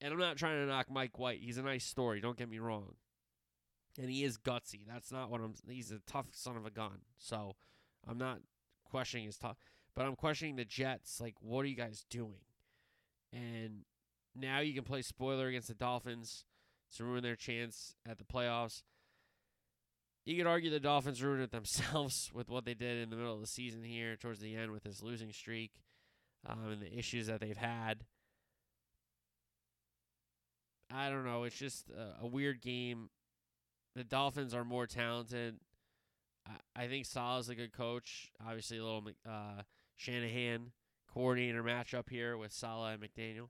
[0.00, 1.40] And I'm not trying to knock Mike White.
[1.40, 2.94] He's a nice story, don't get me wrong.
[4.00, 4.80] And he is gutsy.
[4.86, 7.00] That's not what I'm he's a tough son of a gun.
[7.18, 7.56] So
[8.06, 8.38] I'm not
[8.84, 9.56] questioning his tough
[9.98, 11.20] but I'm questioning the Jets.
[11.20, 12.44] Like, what are you guys doing?
[13.32, 13.80] And
[14.36, 16.44] now you can play spoiler against the Dolphins
[16.94, 18.82] to ruin their chance at the playoffs.
[20.24, 23.34] You could argue the Dolphins ruined it themselves with what they did in the middle
[23.34, 25.72] of the season here, towards the end with this losing streak
[26.46, 28.04] um, and the issues that they've had.
[30.92, 31.44] I don't know.
[31.44, 33.10] It's just a, a weird game.
[33.94, 35.56] The Dolphins are more talented.
[36.46, 38.30] I, I think Saleh's a good coach.
[38.46, 39.62] Obviously, a little uh,
[39.96, 40.72] Shanahan
[41.12, 43.48] coordinator matchup here with Saleh and McDaniel.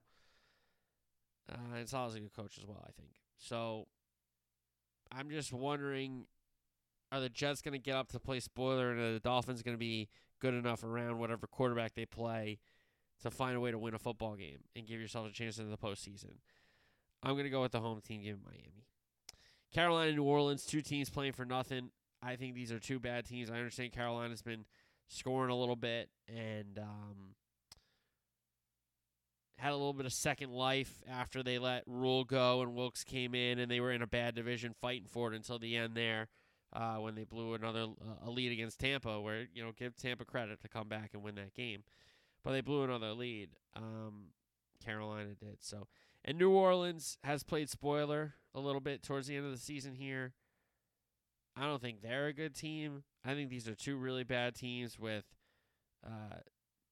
[1.51, 3.11] Uh, and Saleh's a good coach as well, I think.
[3.37, 3.87] So
[5.11, 6.25] I'm just wondering
[7.11, 9.79] are the Jets going to get up to play spoiler and the Dolphins going to
[9.79, 12.59] be good enough around whatever quarterback they play
[13.21, 15.69] to find a way to win a football game and give yourself a chance in
[15.69, 16.35] the postseason?
[17.23, 18.85] I'm going to go with the home team, giving Miami.
[19.73, 21.91] Carolina, New Orleans, two teams playing for nothing.
[22.21, 23.49] I think these are two bad teams.
[23.49, 24.65] I understand Carolina's been
[25.07, 27.35] scoring a little bit and um,
[29.57, 33.35] had a little bit of second life after they let Rhule go and Wilks came
[33.35, 36.27] in and they were in a bad division fighting for it until the end there
[36.73, 40.25] uh, when they blew another uh, a lead against Tampa where you know give Tampa
[40.25, 41.83] credit to come back and win that game
[42.43, 44.27] but they blew another lead um,
[44.83, 45.87] Carolina did so
[46.29, 49.95] and New Orleans has played spoiler a little bit towards the end of the season
[49.95, 50.33] here
[51.55, 54.97] I don't think they're a good team I think these are two really bad teams
[54.97, 55.25] with
[56.05, 56.37] uh,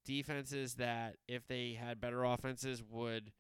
[0.08, 3.32] defenses that, if they had better offenses, would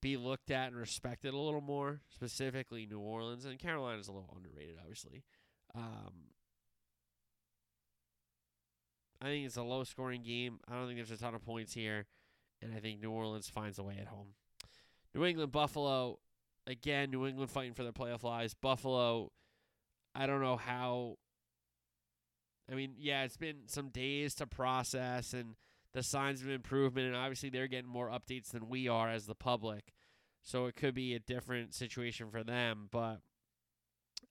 [0.00, 2.00] be looked at and respected a little more.
[2.08, 5.24] Specifically, New Orleans and Carolina's a little underrated, obviously.
[5.74, 6.30] Um,
[9.20, 10.58] I think it's a low scoring game.
[10.68, 12.06] I don't think there's a ton of points here,
[12.62, 14.28] and I think New Orleans finds a way at home.
[15.14, 16.18] New England Buffalo
[16.66, 17.10] again.
[17.10, 18.54] New England fighting for their playoff lives.
[18.54, 19.30] Buffalo
[20.14, 21.16] I don't know how.
[22.70, 25.56] I mean, yeah, it's been some days to process and
[25.92, 29.34] the signs of improvement, and obviously they're getting more updates than we are as the
[29.34, 29.92] public.
[30.42, 33.18] So it could be a different situation for them, but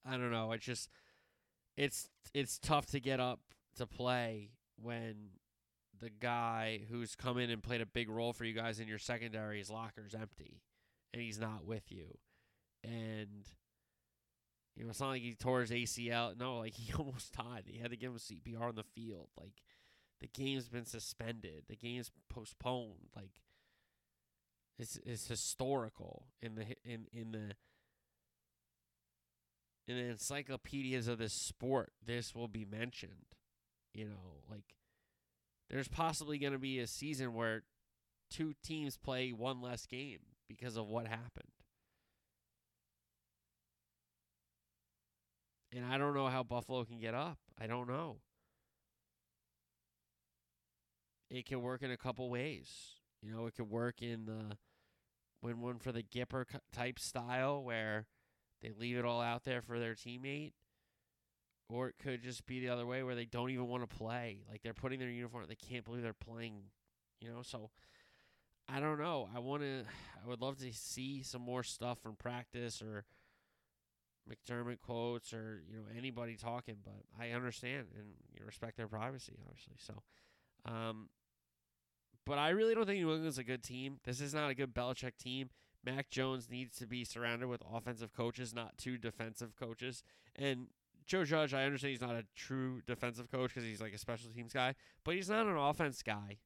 [0.05, 0.51] I don't know.
[0.51, 0.89] It's just
[1.77, 3.39] it's it's tough to get up
[3.77, 5.31] to play when
[6.01, 8.99] the guy who's come in and played a big role for you guys in your
[8.99, 10.61] secondary's locker's empty
[11.13, 12.17] and he's not with you.
[12.83, 13.45] And
[14.75, 16.37] you know, it's not like he tore his ACL.
[16.37, 17.63] No, like he almost died.
[17.67, 19.29] He had to give him CPR on the field.
[19.39, 19.53] Like
[20.19, 21.63] the game's been suspended.
[21.69, 23.09] The game's postponed.
[23.15, 23.31] Like
[24.79, 27.55] it's it's historical in the in in the
[29.87, 31.91] in the encyclopedias of this sport.
[32.03, 33.35] This will be mentioned.
[33.93, 34.73] You know, like
[35.71, 37.63] there's possibly going to be a season where
[38.29, 41.47] two teams play one less game because of what happened.
[45.73, 47.37] And I don't know how Buffalo can get up.
[47.59, 48.17] I don't know.
[51.29, 52.95] It can work in a couple ways.
[53.23, 54.57] You know, it could work in the
[55.41, 58.07] win one for the Gipper type style where
[58.61, 60.51] they leave it all out there for their teammate.
[61.71, 64.43] Or it could just be the other way where they don't even want to play.
[64.49, 66.63] Like they're putting their uniform, they can't believe they're playing,
[67.21, 67.41] you know?
[67.43, 67.69] So
[68.67, 69.29] I don't know.
[69.35, 69.83] I want to
[70.23, 73.05] I would love to see some more stuff from practice or
[74.29, 79.33] McDermott quotes or you know anybody talking, but I understand and you respect their privacy,
[79.47, 79.75] obviously.
[79.77, 80.03] So,
[80.65, 81.09] um,
[82.25, 83.99] but I really don't think New England's a good team.
[84.03, 85.49] This is not a good Belichick team.
[85.83, 90.03] Mac Jones needs to be surrounded with offensive coaches, not two defensive coaches.
[90.35, 90.67] And
[91.05, 94.29] Joe Judge, I understand he's not a true defensive coach because he's like a special
[94.31, 96.37] teams guy, but he's not an offense guy.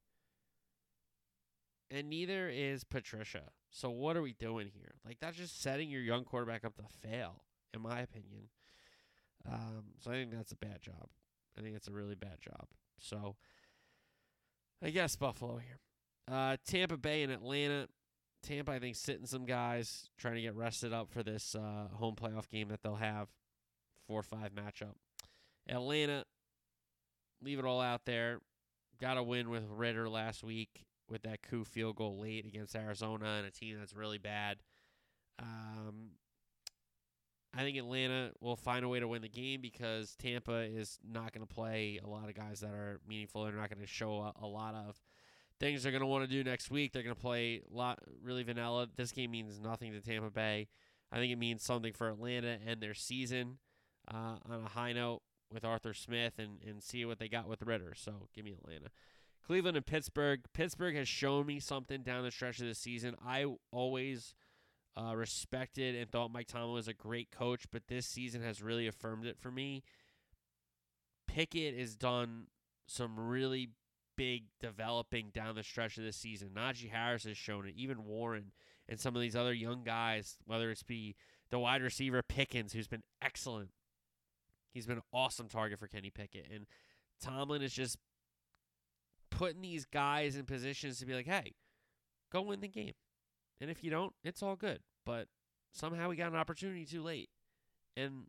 [1.91, 3.51] And neither is Patricia.
[3.69, 4.95] So what are we doing here?
[5.05, 8.49] Like that's just setting your young quarterback up to fail, in my opinion.
[9.47, 11.09] Um, so I think that's a bad job.
[11.57, 12.67] I think it's a really bad job.
[12.99, 13.35] So
[14.83, 15.79] I guess Buffalo here.
[16.31, 17.87] Uh, Tampa Bay and Atlanta.
[18.41, 22.15] Tampa, I think, sitting some guys, trying to get rested up for this uh, home
[22.15, 23.27] playoff game that they'll have.
[24.07, 24.93] 4 or 5 matchup.
[25.67, 26.25] Atlanta,
[27.41, 28.39] leave it all out there.
[28.99, 33.35] Got a win with Ridder last week with that coup field goal late against Arizona
[33.37, 34.57] and a team that's really bad.
[35.39, 36.11] Um,
[37.53, 41.33] I think Atlanta will find a way to win the game because Tampa is not
[41.33, 43.43] going to play a lot of guys that are meaningful.
[43.43, 44.99] They're not going to show a, a, lot of
[45.59, 46.91] things they're going to want to do next week.
[46.91, 48.87] They're going to play a lot really vanilla.
[48.95, 50.67] This game means nothing to Tampa Bay.
[51.11, 53.57] I think it means something for Atlanta and their season
[54.13, 57.61] uh, on a high note with Arthur Smith and, and see what they got with
[57.61, 57.93] Ridder.
[57.95, 58.89] So give me Atlanta.
[59.45, 60.41] Cleveland and Pittsburgh.
[60.53, 63.15] Pittsburgh has shown me something down the stretch of the season.
[63.25, 64.33] I always
[64.97, 68.87] uh, respected and thought Mike Tomlin was a great coach, but this season has really
[68.87, 69.83] affirmed it for me.
[71.27, 72.47] Pickett has done
[72.87, 73.69] some really
[74.17, 76.51] big developing down the stretch of the season.
[76.55, 78.51] Najee Harris has shown it, even Warren
[78.87, 81.15] and some of these other young guys, whether it's be
[81.49, 83.69] the wide receiver Pickens, who's been excellent.
[84.75, 86.47] He's been an awesome target for Kenny Pickett.
[86.53, 86.65] And
[87.21, 87.97] Tomlin is just
[89.31, 91.53] putting these guys in positions to be like, hey,
[92.31, 92.91] go win the game.
[93.61, 94.81] And if you don't, it's all good.
[95.05, 95.27] But
[95.71, 97.29] somehow we got an opportunity too late.
[97.95, 98.25] And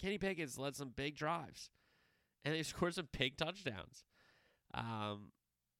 [0.00, 1.70] Kenny Pickett's led some big drives.
[2.44, 4.04] And they scored some big touchdowns.
[4.72, 5.32] Um,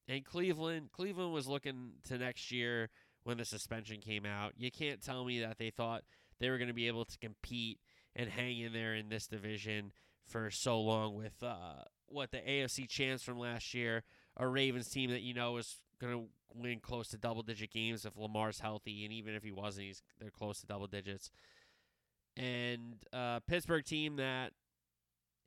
[0.09, 2.91] and Cleveland, Cleveland was looking to next year
[3.23, 4.55] when the suspension came out.
[4.57, 6.03] You can't tell me that they thought
[6.41, 7.79] they were going to be able to compete
[8.17, 9.93] and hang in there in this division
[10.27, 14.03] for so long with uh, what the AFC champs from last year,
[14.37, 18.05] a Ravens team that you know is going to win close to double digit games
[18.05, 21.31] if Lamar's healthy, and even if he wasn't, he's they're close to double digits.
[22.37, 24.53] And uh, Pittsburgh team that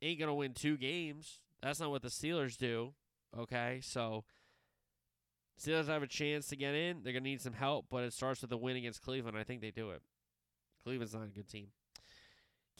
[0.02, 1.40] ain't going to win two games.
[1.62, 2.92] That's not what the Steelers do.
[3.36, 4.24] Okay, so
[5.60, 7.02] Steelers have a chance to get in.
[7.02, 9.36] They're going to need some help, but it starts with a win against Cleveland.
[9.36, 10.02] I think they do it.
[10.84, 11.68] Cleveland's not a good team.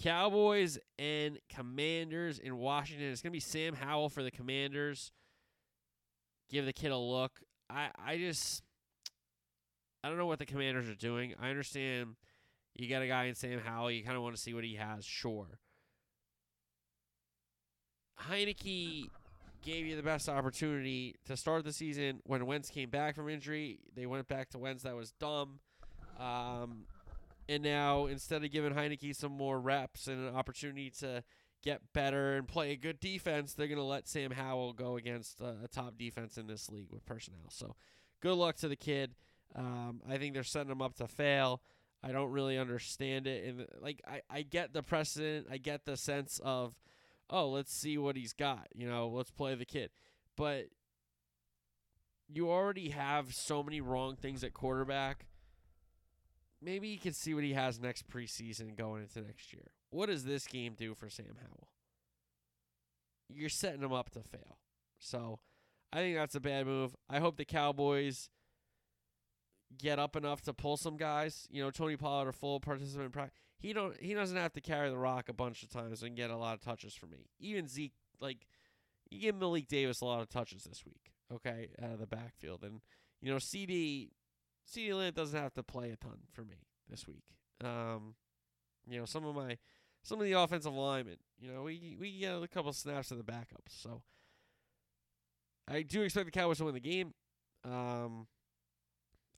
[0.00, 3.10] Cowboys and Commanders in Washington.
[3.10, 5.12] It's going to be Sam Howell for the Commanders.
[6.50, 7.40] Give the kid a look.
[7.70, 8.62] I, I just
[10.02, 11.34] I don't know what the Commanders are doing.
[11.40, 12.16] I understand
[12.74, 13.90] you got a guy in Sam Howell.
[13.90, 15.58] You kind of want to see what he has, sure.
[18.28, 19.08] Heinicke
[19.62, 23.78] gave you the best opportunity to start the season when Wentz came back from injury.
[23.96, 24.82] They went back to Wentz.
[24.82, 25.60] That was dumb.
[26.18, 26.84] Um,
[27.48, 31.22] and now instead of giving Heinicke some more reps and an opportunity to
[31.62, 35.40] get better and play a good defense, they're going to let Sam Howell go against
[35.40, 37.48] a top defense in this league with personnel.
[37.50, 37.74] So
[38.20, 39.14] good luck to the kid.
[39.54, 41.62] Um, I think they're setting him up to fail.
[42.02, 43.44] I don't really understand it.
[43.46, 45.46] And like, I, I get the precedent.
[45.50, 46.74] I get the sense of,
[47.30, 48.68] oh, let's see what he's got.
[48.74, 49.90] You know, let's play the kid.
[50.36, 50.66] But
[52.28, 55.26] you already have so many wrong things at quarterback
[56.64, 59.66] maybe you can see what he has next preseason going into next year.
[59.90, 61.68] What does this game do for Sam Howell?
[63.28, 64.58] You're setting him up to fail.
[64.98, 65.40] So
[65.92, 66.94] I think that's a bad move.
[67.08, 68.30] I hope the Cowboys
[69.78, 71.46] get up enough to pull some guys.
[71.50, 73.12] You know, Tony Pollard a full participant.
[73.12, 76.16] Pro- he don't he doesn't have to carry the rock a bunch of times and
[76.16, 77.28] get a lot of touches for me.
[77.38, 78.46] Even Zeke, like
[79.10, 81.12] you give Malik Davis a lot of touches this week.
[81.32, 82.80] Okay, out of the backfield, and
[83.22, 84.10] you know CD
[84.70, 86.56] CeeDee Lamb doesn't have to play a ton for me
[86.88, 87.24] this week.
[87.62, 88.14] Um,
[88.86, 89.58] you know, some of my
[90.02, 93.24] some of the offensive linemen, you know, we we get a couple snaps of the
[93.24, 93.80] backups.
[93.82, 94.02] So
[95.68, 97.14] I do expect the Cowboys to win the game.
[97.64, 98.26] Um,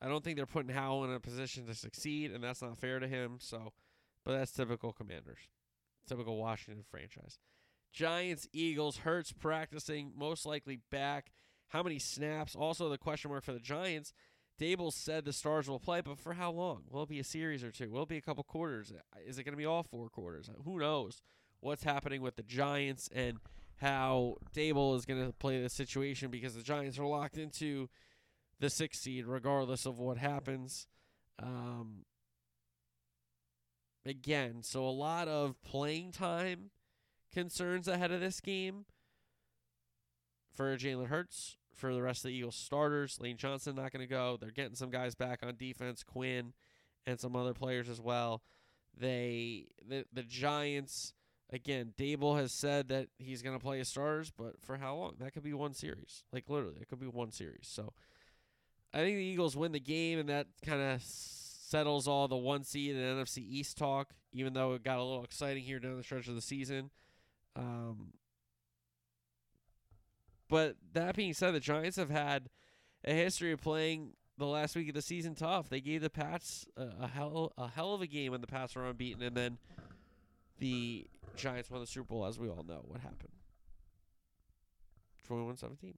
[0.03, 2.99] I don't think they're putting Howell in a position to succeed, and that's not fair
[2.99, 3.39] to him.
[3.41, 3.73] So,
[4.25, 5.49] but that's typical Commanders,
[6.07, 7.39] typical Washington franchise.
[7.93, 11.31] Giants, Eagles, Hurts practicing, most likely back.
[11.69, 12.55] How many snaps?
[12.55, 14.13] Also, the question mark for the Giants
[14.61, 16.85] Daboll said the Stars will play, but for how long?
[16.91, 17.91] Will it be a series or two?
[17.91, 18.93] Will it be a couple quarters?
[19.27, 20.49] Is it going to be all four quarters?
[20.65, 21.21] Who knows
[21.61, 23.39] what's happening with the Giants and
[23.79, 27.89] how Daboll is going to play the situation because the Giants are locked into
[28.59, 30.87] the sixth seed regardless of what happens.
[31.39, 32.07] Um,
[34.07, 36.71] again, so a lot of playing time
[37.33, 38.87] concerns ahead of this game
[40.55, 43.19] for Jalen Hurts for the rest of the Eagles starters.
[43.21, 44.37] Lane Johnson not going to go.
[44.41, 46.53] They're getting some guys back on defense, Quinn
[47.07, 48.43] and some other players as well.
[48.99, 51.13] They the the Giants
[51.53, 55.15] again, Daboll has said that he's going to play his starters, but for how long?
[55.21, 56.25] That could be one series.
[56.33, 57.69] Like literally, it could be one series.
[57.69, 57.93] So
[58.93, 62.65] I think the Eagles win the game, and that kind of settles all the one
[62.65, 64.11] seed and NFC East talk.
[64.33, 66.91] Even though it got a little exciting here down the stretch of the season.
[67.55, 68.13] Um,
[70.49, 72.49] but that being said, the Giants have had
[73.05, 75.69] a history of playing the last week of the season tough.
[75.69, 78.75] They gave the Pats a, a hell a hell of a game when the Pats
[78.75, 79.59] were unbeaten, and then
[80.59, 83.33] the Giants won the Super Bowl, as we all know what happened.
[85.29, 85.95] 21-17.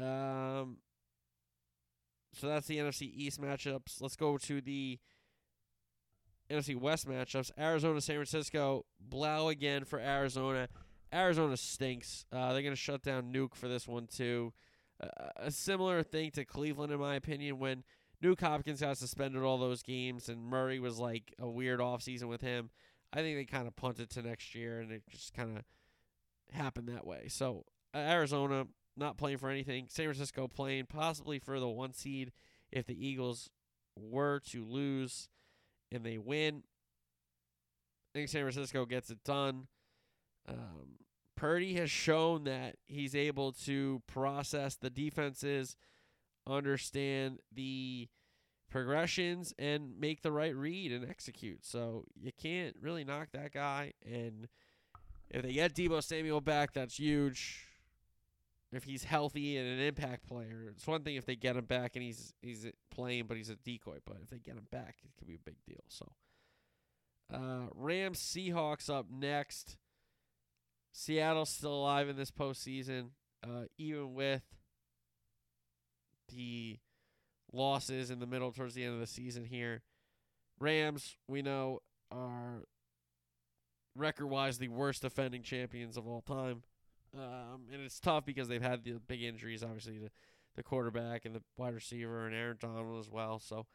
[0.00, 0.78] Um,
[2.32, 4.00] so that's the NFC East matchups.
[4.00, 4.98] Let's go to the
[6.50, 7.50] NFC West matchups.
[7.58, 8.86] Arizona, San Francisco.
[9.00, 10.68] Blow again for Arizona.
[11.12, 12.26] Arizona stinks.
[12.32, 14.52] Uh, they're going to shut down Nuke for this one, too.
[15.02, 17.84] Uh, a similar thing to Cleveland, in my opinion, when
[18.22, 22.40] Nuke Hopkins got suspended all those games and Murray was like a weird offseason with
[22.40, 22.70] him.
[23.12, 25.64] I think they kind of punted to next year and it just kind of
[26.52, 27.28] happened that way.
[27.28, 29.86] So, uh, Arizona not playing for anything.
[29.88, 32.32] San Francisco playing possibly for the one seed
[32.72, 33.48] if the Eagles
[33.96, 35.28] were to lose
[35.92, 36.62] and they win.
[38.12, 39.68] I think San Francisco gets it done.
[40.48, 40.98] Um,
[41.36, 45.76] Purdy has shown that he's able to process the defenses,
[46.46, 48.08] understand the
[48.70, 51.64] progressions, and make the right read and execute.
[51.64, 53.92] So you can't really knock that guy.
[54.04, 54.48] And
[55.30, 57.66] if they get Debo Samuel back, that's huge.
[58.72, 61.92] If he's healthy and an impact player, it's one thing if they get him back
[61.94, 63.98] and he's he's playing, but he's a decoy.
[64.04, 65.84] But if they get him back, it could be a big deal.
[65.88, 66.12] So,
[67.32, 69.76] uh, Rams Seahawks up next.
[70.98, 73.10] Seattle's still alive in this postseason,
[73.44, 74.42] uh, even with
[76.34, 76.80] the
[77.52, 79.82] losses in the middle towards the end of the season here.
[80.58, 82.64] Rams, we know, are
[83.94, 86.64] record wise the worst defending champions of all time.
[87.16, 90.10] Um, and it's tough because they've had the big injuries, obviously, the,
[90.56, 93.38] the quarterback and the wide receiver and Aaron Donald as well.
[93.38, 93.66] So,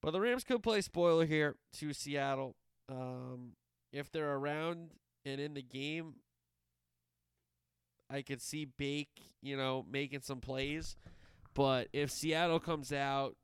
[0.00, 2.56] but the Rams could play spoiler here to Seattle.
[2.88, 3.56] Um,
[3.92, 4.92] if they're around
[5.26, 6.14] and in the game,
[8.08, 10.96] I could see Bake, you know, making some plays.
[11.52, 13.34] But if Seattle comes out,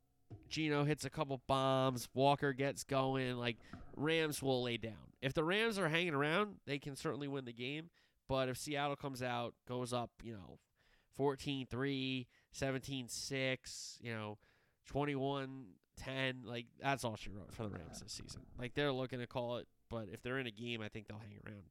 [0.49, 3.57] Geno hits a couple bombs, Walker gets going, like
[3.97, 4.93] Rams will lay down.
[5.21, 7.91] If the Rams are hanging around, they can certainly win the game.
[8.29, 10.59] But if Seattle comes out, goes up, you know,
[11.17, 14.39] 14 3, 17 6, you know,
[14.87, 15.65] 21
[15.99, 18.43] 10, like that's all she wrote for the Rams this season.
[18.59, 21.19] Like they're looking to call it but if they're in a game, I think they'll
[21.19, 21.65] hang around.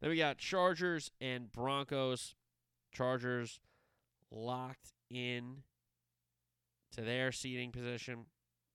[0.00, 2.34] Then we got Chargers and Broncos.
[2.92, 3.60] Chargers
[4.30, 5.62] locked in
[6.92, 8.26] to their seating position,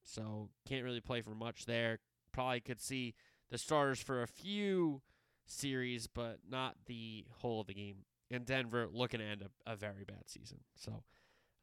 [0.04, 2.00] so can't really play for much there.
[2.34, 3.14] Probably could see
[3.52, 5.02] the starters for a few
[5.46, 7.98] series, but not the whole of the game.
[8.32, 10.60] And Denver looking to end a, a very bad season.
[10.76, 11.04] So,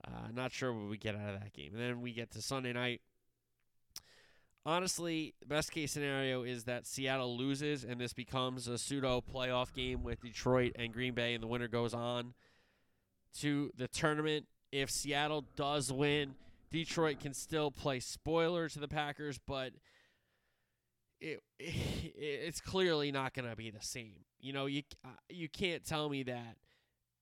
[0.06, 1.72] uh, not sure what we get out of that game.
[1.72, 3.00] And then we get to Sunday night
[4.64, 10.02] honestly, best case scenario is that Seattle loses and this becomes a pseudo playoff game
[10.02, 12.34] with Detroit and Green Bay, and the winner goes on
[13.40, 14.46] to the tournament.
[14.70, 16.34] If Seattle does win,
[16.70, 19.72] Detroit can still play spoiler to the Packers, but
[21.20, 24.24] it, it it's clearly not going to be the same.
[24.40, 26.56] You know, you uh, you can't tell me that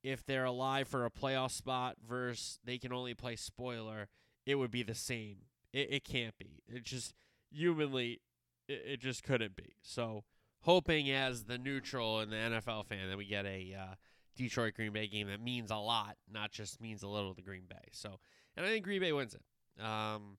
[0.03, 4.09] if they're alive for a playoff spot versus they can only play spoiler,
[4.45, 5.39] it would be the same.
[5.73, 6.63] It, it can't be.
[6.69, 7.15] It just
[7.57, 8.21] humanly,
[8.69, 9.75] it, it just couldn't be.
[9.83, 10.25] So,
[10.61, 13.95] hoping as the neutral and the NFL fan that we get a uh,
[14.37, 17.65] Detroit Green Bay game that means a lot, not just means a little to Green
[17.69, 17.89] Bay.
[17.93, 18.19] So,
[18.57, 19.83] and I think Green Bay wins it.
[19.83, 20.39] Um,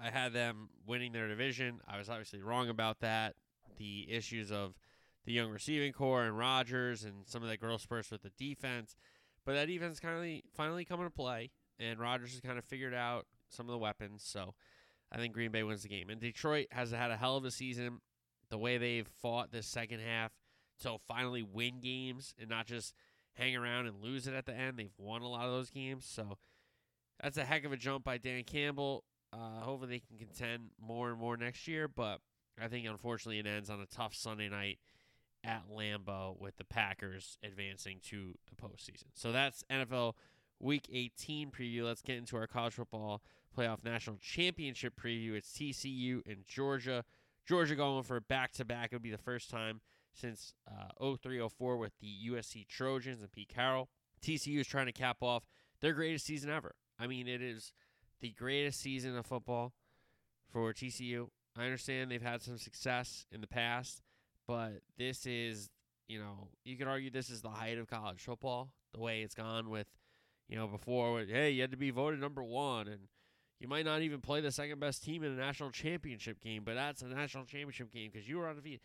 [0.00, 1.80] I had them winning their division.
[1.88, 3.34] I was obviously wrong about that.
[3.78, 4.74] The issues of
[5.24, 8.96] the young receiving corps and Rodgers and some of that growth spurts with the defense,
[9.44, 12.94] but that defense kind of finally coming to play, and Rodgers has kind of figured
[12.94, 14.22] out some of the weapons.
[14.24, 14.54] So
[15.10, 16.10] I think Green Bay wins the game.
[16.10, 18.00] And Detroit has had a hell of a season.
[18.50, 20.32] The way they've fought this second half
[20.82, 22.94] to finally win games and not just
[23.34, 24.78] hang around and lose it at the end.
[24.78, 26.06] They've won a lot of those games.
[26.06, 26.38] So
[27.22, 29.04] that's a heck of a jump by Dan Campbell.
[29.32, 31.88] Uh, hopefully they can contend more and more next year.
[31.88, 32.20] But
[32.60, 34.78] I think unfortunately it ends on a tough Sunday night
[35.44, 39.06] at Lambeau with the Packers advancing to the postseason.
[39.14, 40.14] So that's NFL
[40.60, 41.84] Week 18 preview.
[41.84, 43.22] Let's get into our college football
[43.58, 45.34] playoff national championship preview.
[45.34, 47.04] It's TCU and Georgia.
[47.44, 48.92] Georgia going for back to back.
[48.92, 49.80] It would be the first time
[50.12, 53.88] since uh, 0304 with the USC Trojans and Pete Carroll.
[54.22, 55.44] TCU is trying to cap off
[55.80, 56.74] their greatest season ever.
[57.00, 57.72] I mean, it is
[58.20, 59.72] the greatest season of football
[60.52, 61.28] for TCU.
[61.56, 64.02] I understand they've had some success in the past,
[64.46, 65.68] but this is,
[66.06, 69.34] you know, you could argue this is the height of college football, the way it's
[69.34, 69.88] gone with
[70.48, 73.08] You know, before hey, you had to be voted number one, and
[73.60, 76.74] you might not even play the second best team in a national championship game, but
[76.74, 78.80] that's a national championship game because you were undefeated.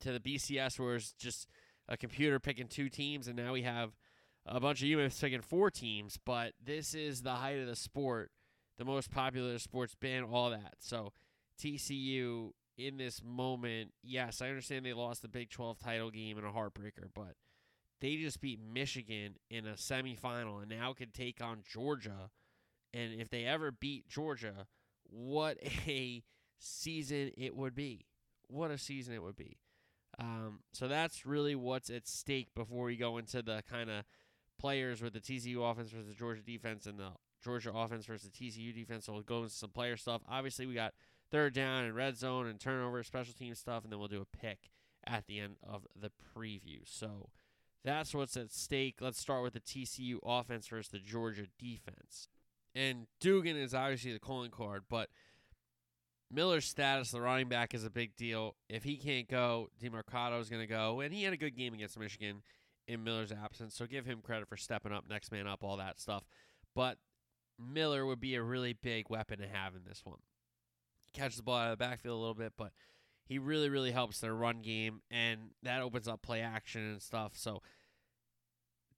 [0.00, 1.48] To the BCS, where it's just
[1.88, 3.96] a computer picking two teams, and now we have
[4.44, 6.18] a bunch of humans picking four teams.
[6.22, 8.30] But this is the height of the sport,
[8.76, 10.74] the most popular sport's been, all that.
[10.80, 11.12] So
[11.58, 16.44] TCU in this moment, yes, I understand they lost the Big 12 title game in
[16.44, 17.36] a heartbreaker, but
[18.00, 22.30] they just beat Michigan in a semifinal and now can take on Georgia.
[22.94, 24.66] And if they ever beat Georgia,
[25.04, 26.22] what a
[26.58, 28.06] season it would be.
[28.48, 29.58] What a season it would be.
[30.18, 34.04] Um, so that's really what's at stake before we go into the kind of
[34.58, 37.10] players with the TCU offense versus the Georgia defense and the
[37.42, 39.06] Georgia offense versus the TCU defense.
[39.06, 40.22] So we'll go into some player stuff.
[40.28, 40.94] Obviously, we got
[41.30, 44.36] third down and red zone and turnover, special team stuff, and then we'll do a
[44.36, 44.70] pick
[45.06, 46.80] at the end of the preview.
[46.84, 47.28] So
[47.84, 48.96] that's what's at stake.
[49.00, 52.28] Let's start with the TCU offense versus the Georgia defense.
[52.76, 55.08] And Duggan is obviously the calling card, but
[56.30, 58.54] Miller's status, the running back, is a big deal.
[58.68, 61.72] If he can't go, Demercado is going to go, and he had a good game
[61.72, 62.42] against Michigan
[62.86, 65.98] in Miller's absence, so give him credit for stepping up, next man up, all that
[65.98, 66.24] stuff.
[66.74, 66.98] But
[67.58, 70.18] Miller would be a really big weapon to have in this one.
[71.06, 72.72] He catches the ball out of the backfield a little bit, but
[73.24, 77.32] he really, really helps their run game, and that opens up play action and stuff.
[77.36, 77.62] So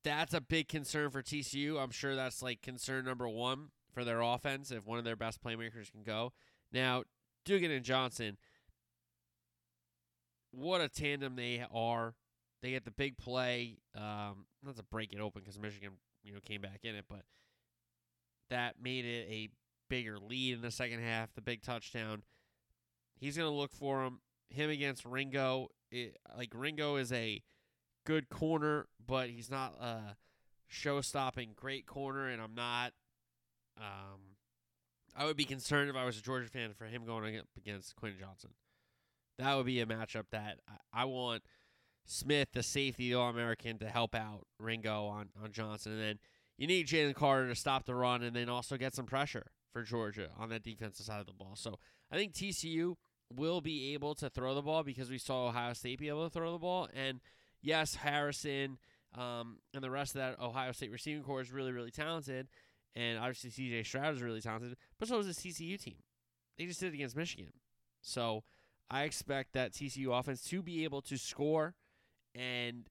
[0.04, 1.80] that's a big concern for TCU.
[1.80, 5.42] I'm sure that's like concern number one for their offense if one of their best
[5.42, 6.32] playmakers can go.
[6.72, 7.04] Now,
[7.44, 8.36] Duggan and Johnson,
[10.50, 12.14] what a tandem they are.
[12.62, 15.92] They get the big play, um, not to break it open because Michigan,
[16.22, 17.22] you know, came back in it, but
[18.50, 19.48] that made it a
[19.88, 21.32] bigger lead in the second half.
[21.34, 22.22] The big touchdown.
[23.20, 24.20] He's gonna look for him.
[24.50, 25.68] Him against Ringo.
[25.90, 27.42] It, like Ringo is a
[28.08, 30.16] good corner, but he's not a
[30.66, 32.92] show-stopping great corner, and I'm not.
[33.76, 34.36] Um,
[35.14, 37.94] I would be concerned if I was a Georgia fan for him going up against
[37.96, 38.50] Quinn Johnson.
[39.38, 41.42] That would be a matchup that I, I want
[42.06, 45.92] Smith, the safety All American, to help out Ringo on, on Johnson.
[45.92, 46.18] And then
[46.56, 49.82] you need Jalen Carter to stop the run and then also get some pressure for
[49.82, 51.56] Georgia on that defensive side of the ball.
[51.56, 51.78] So
[52.10, 52.94] I think TCU
[53.30, 56.32] will be able to throw the ball because we saw Ohio State be able to
[56.32, 56.88] throw the ball.
[56.94, 57.20] And
[57.62, 58.78] yes, Harrison
[59.16, 62.48] um, and the rest of that Ohio State receiving corps is really, really talented.
[62.94, 65.96] And obviously, CJ Stroud is really talented, but so is the TCU team.
[66.56, 67.52] They just did it against Michigan.
[68.02, 68.42] So
[68.90, 71.74] I expect that TCU offense to be able to score,
[72.34, 72.88] and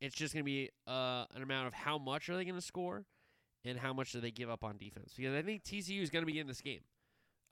[0.00, 2.60] it's just going to be uh, an amount of how much are they going to
[2.60, 3.04] score
[3.64, 5.14] and how much do they give up on defense.
[5.16, 6.80] Because I think TCU is going to be in this game.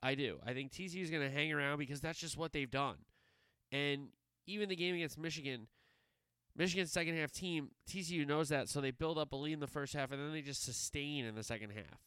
[0.03, 0.37] I do.
[0.45, 2.97] I think TCU is going to hang around because that's just what they've done.
[3.71, 4.09] And
[4.45, 5.67] even the game against Michigan–
[6.55, 9.67] Michigan's second half team, TCU knows that, so they build up a lead in the
[9.67, 12.01] first half, and then they just sustain in the second half,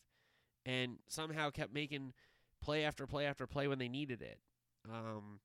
[0.67, 2.13] and somehow kept making
[2.63, 4.39] play after play after play when they needed it.
[4.91, 5.41] Um,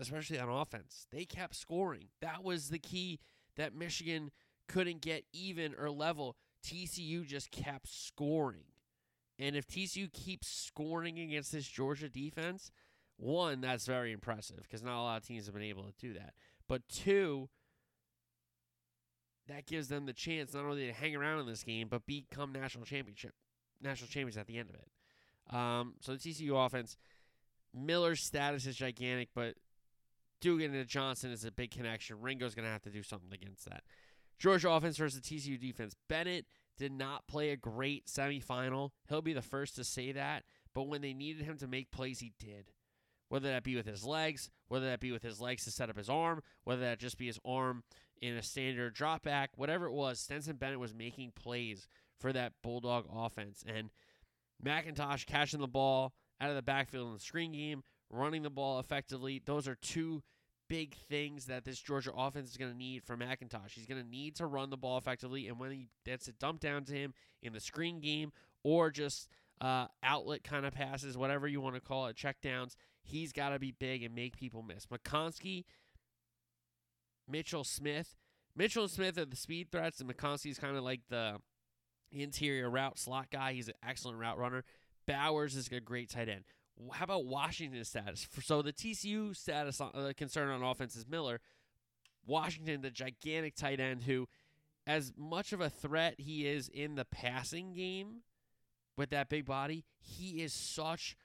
[0.00, 2.08] especially on offense, they kept scoring.
[2.20, 3.20] That was the key
[3.56, 4.30] that Michigan
[4.66, 6.36] couldn't get even or level.
[6.64, 8.64] TCU just kept scoring,
[9.38, 12.70] and if TCU keeps scoring against this Georgia defense,
[13.18, 16.14] one that's very impressive because not a lot of teams have been able to do
[16.14, 16.34] that.
[16.68, 17.48] But two
[19.48, 22.52] that gives them the chance not only to hang around in this game, but become
[22.52, 23.32] national championship,
[23.80, 25.54] national champions at the end of it.
[25.54, 26.96] Um, so the TCU offense,
[27.72, 29.54] Miller's status is gigantic, but
[30.40, 32.20] Duggan and Johnson is a big connection.
[32.20, 33.82] Ringo's going to have to do something against that.
[34.38, 35.94] Georgia offense versus TCU defense.
[36.08, 38.90] Bennett did not play a great semifinal.
[39.08, 40.44] He'll be the first to say that.
[40.74, 42.72] But when they needed him to make plays, he did.
[43.28, 45.96] Whether that be with his legs, whether that be with his legs to set up
[45.96, 47.82] his arm, whether that just be his arm
[48.20, 51.88] in a standard drop back, whatever it was, Stetson Bennett was making plays
[52.18, 53.64] for that Bulldog offense.
[53.66, 53.90] And
[54.64, 58.78] McIntosh catching the ball out of the backfield in the screen game, running the ball
[58.78, 59.42] effectively.
[59.44, 60.22] Those are two
[60.68, 63.72] big things that this Georgia offense is going to need from McIntosh.
[63.72, 66.62] He's going to need to run the ball effectively, and when he gets it dumped
[66.62, 68.32] down to him in the screen game
[68.64, 69.28] or just
[69.60, 73.58] uh, outlet kind of passes, whatever you want to call it, checkdowns, he's got to
[73.58, 74.86] be big and make people miss.
[74.86, 75.64] McConkey
[77.28, 78.16] Mitchell Smith.
[78.54, 81.36] Mitchell and Smith are the speed threats, and is kind of like the
[82.10, 83.52] interior route slot guy.
[83.52, 84.64] He's an excellent route runner.
[85.06, 86.44] Bowers is a great tight end.
[86.92, 88.26] How about Washington's status?
[88.42, 91.40] So the TCU status on, uh, concern on offense is Miller.
[92.26, 94.28] Washington, the gigantic tight end, who,
[94.86, 98.22] as much of a threat he is in the passing game
[98.96, 101.16] with that big body, he is such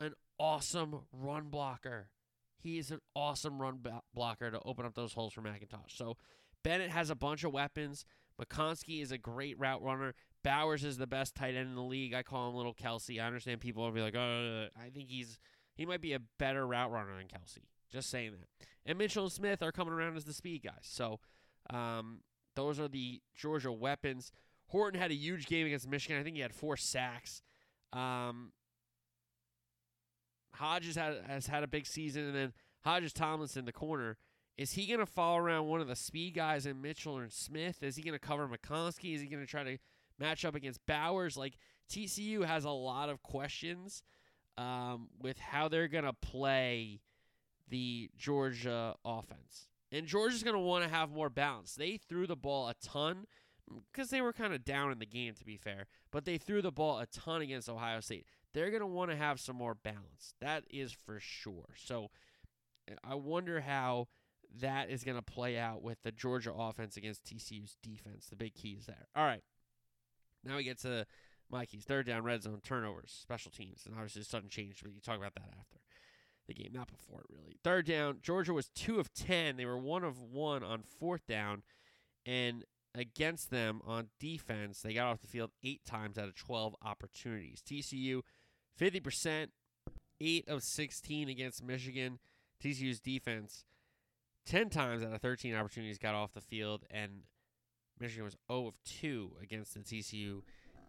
[0.00, 2.08] an awesome run blocker.
[2.62, 3.80] He is an awesome run
[4.14, 5.96] blocker to open up those holes for McIntosh.
[5.96, 6.16] So
[6.62, 8.04] Bennett has a bunch of weapons.
[8.40, 10.14] McConkey is a great route runner.
[10.42, 12.14] Bowers is the best tight end in the league.
[12.14, 13.20] I call him Little Kelce.
[13.20, 15.38] I understand people will be like, oh, I think he's
[15.74, 17.64] he might be a better route runner than Kelce.
[17.90, 18.66] Just saying that.
[18.86, 20.82] And Mitchell and Smith are coming around as the speed guys.
[20.82, 21.20] So
[21.70, 22.20] um,
[22.56, 24.32] those are the Georgia weapons.
[24.68, 26.20] Horton had a huge game against Michigan.
[26.20, 27.42] I think he had four sacks.
[27.92, 28.52] Um,
[30.54, 34.16] Hodges had, has had a big season, and then Hodges Tomlinson, in the corner.
[34.56, 37.82] Is he going to fall around one of the speed guys in Mitchell and Smith?
[37.82, 39.14] Is he going to cover McConkey?
[39.14, 39.78] Is he going to try to
[40.18, 41.36] match up against Bowers?
[41.36, 41.54] Like
[41.90, 44.02] TCU has a lot of questions
[44.58, 47.00] um, with how they're going to play
[47.68, 49.68] the Georgia offense.
[49.92, 51.74] And Georgia's going to want to have more balance.
[51.74, 53.26] They threw the ball a ton
[53.90, 56.62] because they were kind of down in the game, to be fair, but they threw
[56.62, 58.26] the ball a ton against Ohio State.
[58.52, 60.34] They're going to want to have some more balance.
[60.40, 61.74] That is for sure.
[61.76, 62.10] So
[62.88, 64.08] eh, I wonder how
[64.60, 68.26] that is going to play out with the Georgia offense against TCU's defense.
[68.28, 69.06] The big key is there.
[69.14, 69.42] All right.
[70.44, 71.06] Now we get to
[71.50, 71.84] Mikey's.
[71.84, 73.82] Third down, red zone, turnovers, special teams.
[73.86, 75.78] And obviously, a sudden change, but you talk about that after
[76.46, 77.56] the game, not before it really.
[77.62, 79.56] Third down, Georgia was two of 10.
[79.56, 81.62] They were one of one on fourth down.
[82.26, 86.74] And against them on defense, they got off the field eight times out of 12
[86.82, 87.62] opportunities.
[87.66, 88.22] TCU,
[88.80, 89.48] 50%,
[90.20, 92.18] 8 of 16 against Michigan.
[92.62, 93.64] TCU's defense,
[94.46, 97.22] 10 times out of 13 opportunities got off the field, and
[97.98, 100.42] Michigan was 0 of 2 against the TCU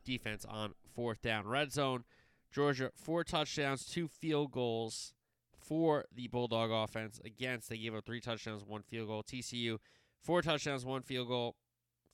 [0.03, 1.47] defense on fourth down.
[1.47, 2.03] Red zone,
[2.51, 5.13] Georgia, four touchdowns, two field goals
[5.57, 7.21] for the Bulldog offense.
[7.23, 9.23] Against, they gave up three touchdowns, one field goal.
[9.23, 9.77] TCU,
[10.21, 11.55] four touchdowns, one field goal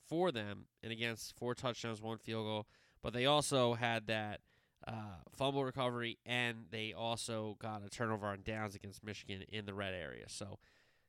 [0.08, 2.66] for them, and against, four touchdowns, one field goal.
[3.02, 4.40] But they also had that
[4.86, 9.74] uh, fumble recovery, and they also got a turnover on downs against Michigan in the
[9.74, 10.24] red area.
[10.28, 10.58] So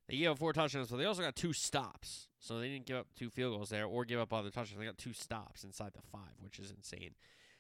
[0.08, 2.28] they gave up four touchdowns, but they also got two stops.
[2.40, 4.80] So they didn't give up two field goals there or give up other touchdowns.
[4.80, 7.12] They got two stops inside the five, which is insane.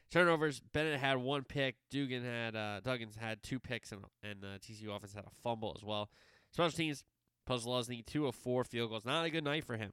[0.10, 0.62] Turnovers.
[0.74, 1.76] Bennett had one pick.
[1.92, 5.74] Duggan had uh, Duggins had two picks, and and the TCU offense had a fumble
[5.78, 6.10] as well.
[6.52, 7.04] Special teams.
[7.48, 9.06] Podlesny two of four field goals.
[9.06, 9.92] Not a good night for him.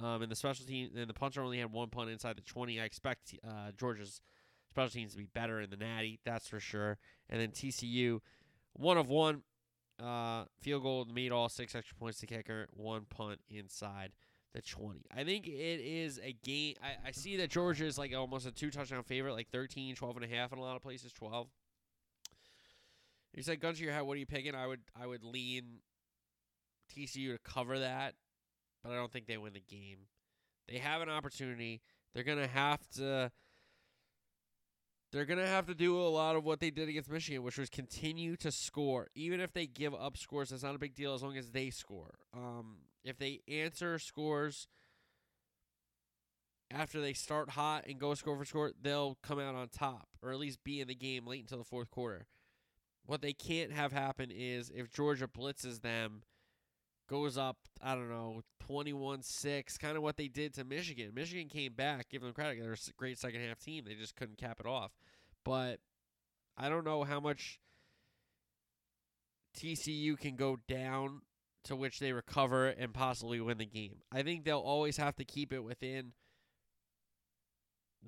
[0.00, 2.80] Um, and the special team and the punter only had one punt inside the twenty.
[2.80, 4.20] I expect uh, Georgia's
[4.72, 6.98] special teams to be better in the Natty, that's for sure.
[7.28, 8.20] And then TCU,
[8.72, 9.42] one of one.
[10.02, 14.10] Uh, field goal to meet all six extra points to kicker, one punt inside
[14.52, 15.04] the 20.
[15.16, 15.50] I think it
[15.80, 16.74] is a game.
[16.82, 20.16] I, I see that Georgia is like almost a two touchdown favorite, like 13, 12
[20.16, 21.46] and a half in a lot of places, 12.
[23.34, 24.54] You said gun to your head, what are you picking?
[24.54, 25.80] I would I would lean
[26.94, 28.14] TCU to cover that,
[28.82, 29.98] but I don't think they win the game.
[30.68, 31.80] They have an opportunity.
[32.12, 33.30] They're gonna have to
[35.12, 37.58] they're going to have to do a lot of what they did against Michigan, which
[37.58, 39.08] was continue to score.
[39.14, 41.68] Even if they give up scores, that's not a big deal as long as they
[41.70, 42.14] score.
[42.34, 44.68] Um, if they answer scores
[46.70, 50.32] after they start hot and go score for score, they'll come out on top or
[50.32, 52.26] at least be in the game late until the fourth quarter.
[53.04, 56.22] What they can't have happen is if Georgia blitzes them,
[57.12, 61.10] goes up, I don't know, 21 6, kind of what they did to Michigan.
[61.14, 62.58] Michigan came back, give them credit.
[62.62, 63.84] They're a great second half team.
[63.86, 64.92] They just couldn't cap it off.
[65.44, 65.80] But
[66.56, 67.60] I don't know how much
[69.58, 71.20] TCU can go down
[71.64, 73.96] to which they recover and possibly win the game.
[74.10, 76.12] I think they'll always have to keep it within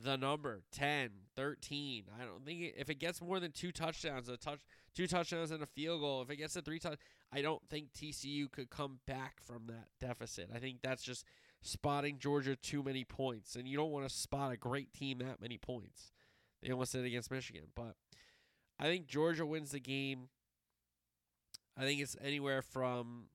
[0.02, 2.04] the number 10, 13.
[2.20, 4.60] I don't think it, if it gets more than two touchdowns, a touch
[4.94, 7.00] two touchdowns and a field goal, if it gets to three touchdowns,
[7.32, 10.50] I don't think TCU could come back from that deficit.
[10.54, 11.24] I think that's just
[11.62, 15.40] spotting Georgia too many points, and you don't want to spot a great team that
[15.40, 16.12] many points.
[16.62, 17.94] They almost did against Michigan, but
[18.78, 20.28] I think Georgia wins the game.
[21.76, 23.26] I think it's anywhere from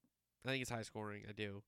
[0.44, 1.24] I think it's high scoring.
[1.28, 1.62] I do.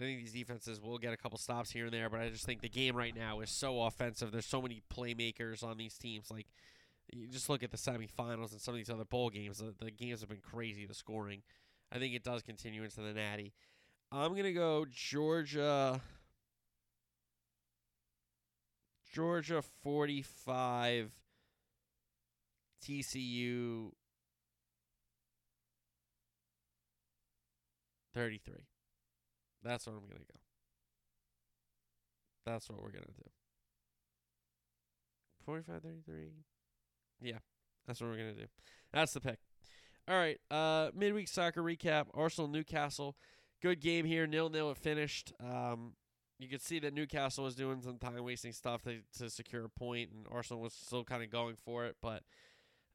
[0.00, 2.46] I think these defenses will get a couple stops here and there, but I just
[2.46, 4.32] think the game right now is so offensive.
[4.32, 6.30] There's so many playmakers on these teams.
[6.30, 6.46] Like,
[7.12, 9.58] you just look at the semifinals and some of these other bowl games.
[9.58, 11.42] The, the games have been crazy, the scoring.
[11.92, 13.52] I think it does continue into the Natty.
[14.10, 16.00] I'm going to go Georgia.
[19.12, 21.10] Georgia 45,
[22.82, 23.90] TCU
[28.14, 28.69] 33.
[29.62, 30.40] That's what I'm going to go.
[32.46, 33.30] That's what we're going to do.
[35.44, 36.30] 45 33.
[37.20, 37.38] Yeah,
[37.86, 38.46] that's what we're going to do.
[38.92, 39.38] That's the pick.
[40.08, 42.06] All right, uh midweek soccer recap.
[42.14, 43.16] Arsenal Newcastle.
[43.62, 44.26] Good game here.
[44.26, 45.32] Nil nil it finished.
[45.40, 45.92] Um
[46.40, 49.68] you could see that Newcastle was doing some time wasting stuff to, to secure a
[49.68, 52.22] point, and Arsenal was still kind of going for it, but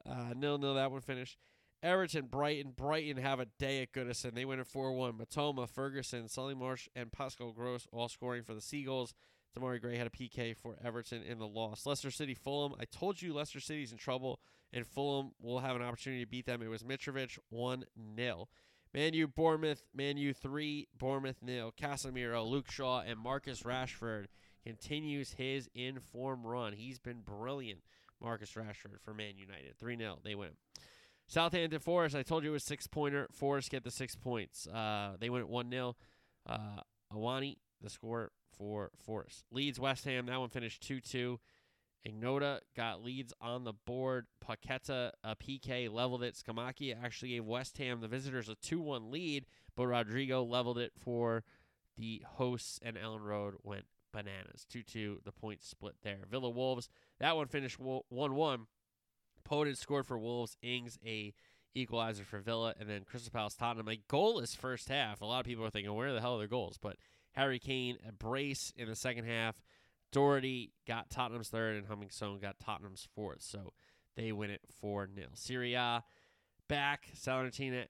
[0.10, 1.38] uh, nil nil that one finished.
[1.86, 2.72] Everton, Brighton.
[2.76, 4.34] Brighton have a day at Goodison.
[4.34, 5.14] They win at 4 1.
[5.14, 9.14] Mitoma, Ferguson, Solly March, and Pascal Gross all scoring for the Seagulls.
[9.56, 11.86] Demarai Gray had a PK for Everton in the loss.
[11.86, 12.74] Leicester City, Fulham.
[12.80, 14.40] I told you Leicester City's in trouble,
[14.74, 16.64] and Fulham will have an opportunity to beat them.
[16.64, 17.86] It was Mitrovic 1
[18.18, 18.50] 0.
[18.92, 19.84] Man U, Bournemouth.
[19.94, 21.72] Man U 3, Bournemouth nil.
[21.80, 24.26] Casemiro, Luke Shaw, and Marcus Rashford
[24.64, 26.74] continues his in form run.
[26.74, 27.82] He's been brilliant,
[28.20, 29.78] Marcus Rashford, for Man United.
[29.78, 30.18] 3 0.
[30.24, 30.52] They win.
[31.28, 33.28] Southampton Forest, I told you it was six pointer.
[33.32, 34.68] Forest get the six points.
[34.68, 35.96] Uh, they win at 1 0.
[36.46, 36.58] Uh,
[37.14, 39.46] Awoniyi, the score for Forest.
[39.52, 41.40] Leeds West Ham, that one finished 2 2.
[42.06, 44.28] Ignota got Leeds on the board.
[44.46, 46.36] Paqueta, a PK, leveled it.
[46.36, 49.46] Scamacca actually gave West Ham, the visitors, a 2 1 lead,
[49.76, 51.44] but Rodrigo leveled it for
[51.98, 54.66] the hosts, and Elland Road went bananas.
[54.70, 56.20] 2 2, the points split there.
[56.30, 58.68] Villa Wolves, that one finished 1 1.
[59.50, 60.58] Podence scored for Wolves.
[60.62, 61.34] Ings a
[61.74, 65.22] equalizer for Villa, and then Crystal Palace Tottenham a goalless first half.
[65.22, 66.78] A lot of people are thinking, where the hell are their goals?
[66.82, 66.98] But
[67.34, 69.62] Harry Kane a brace in the second half.
[70.12, 72.10] Doherty got Tottenham's third, and Humming
[72.42, 73.42] got Tottenham's fourth.
[73.42, 73.74] So
[74.16, 75.28] they win it 4 0.
[75.34, 76.04] Serie A
[76.70, 77.10] back.
[77.16, 77.86] Salernitana,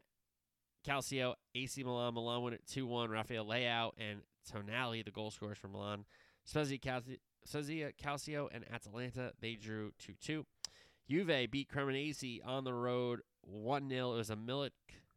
[0.88, 2.16] Calcio, AC Milan.
[2.16, 3.10] Milan win it 2 1.
[3.10, 6.06] Rafael Leao and Tonali, the goal scorers for Milan.
[6.46, 6.78] Spezia,
[8.02, 10.46] Calcio, and Atalanta, they drew 2 2.
[11.10, 14.14] Juve beat Cremonese on the road 1 0.
[14.14, 14.72] It was a Milik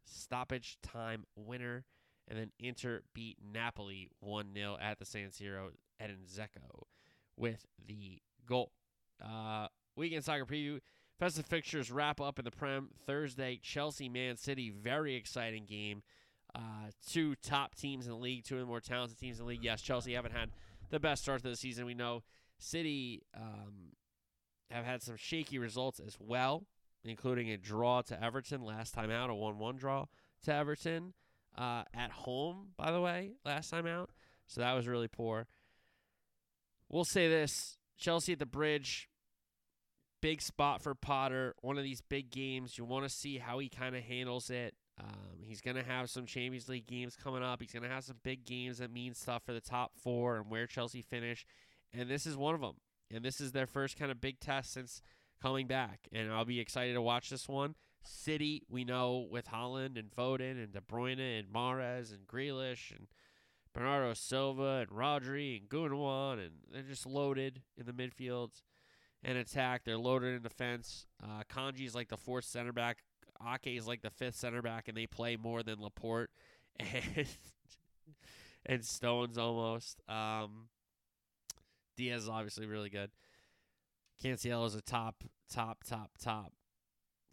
[0.05, 1.85] stoppage time winner.
[2.27, 5.69] And then Inter beat Napoli 1 0 at the San Siro.
[5.99, 6.83] Edin Dzeko
[7.35, 8.71] with the goal.
[9.23, 10.79] Uh, weekend soccer preview.
[11.17, 13.59] Festive fixtures wrap up in the Prem Thursday.
[13.61, 16.01] Chelsea, Man City, very exciting game.
[16.55, 19.49] Uh, two top teams in the league, two of the more talented teams in the
[19.49, 19.63] league.
[19.63, 20.51] Yes, Chelsea haven't had
[20.89, 21.85] the best start to the season.
[21.85, 22.23] We know
[22.57, 23.91] City um,
[24.71, 26.65] have had some shaky results as well,
[27.03, 30.05] including a draw to Everton last time out, a 1 1 draw
[30.43, 31.13] to Everton
[31.57, 34.09] uh, at home, by the way, last time out.
[34.47, 35.47] So that was really poor.
[36.89, 39.09] We'll say this Chelsea at the bridge,
[40.21, 41.53] big spot for Potter.
[41.61, 42.77] One of these big games.
[42.77, 44.73] You want to see how he kind of handles it.
[44.99, 47.61] Um, he's going to have some Champions League games coming up.
[47.61, 50.49] He's going to have some big games that mean stuff for the top four and
[50.49, 51.45] where Chelsea finish.
[51.93, 52.75] And this is one of them
[53.13, 55.01] and this is their first kind of big test since
[55.41, 56.07] coming back.
[56.11, 57.75] And I'll be excited to watch this one.
[58.03, 63.07] City, we know with Haaland and Foden and De Bruyne and Mahrez and Grealish and
[63.73, 68.63] Bernardo Silva and Rodri and Gundogan, and they're just loaded in the midfields
[69.23, 69.83] and attack.
[69.83, 71.07] They're loaded in defense.
[71.21, 72.99] Uh, Kanji is like the fourth center back.
[73.45, 76.31] Ake is like the fifth center back, and they play more than Laporte
[76.79, 77.27] and
[78.65, 80.01] and Stones almost.
[80.09, 80.67] Um,
[81.99, 83.11] Dias is obviously really good.
[84.23, 85.21] Cancelo is a top,
[85.51, 86.53] top, top, top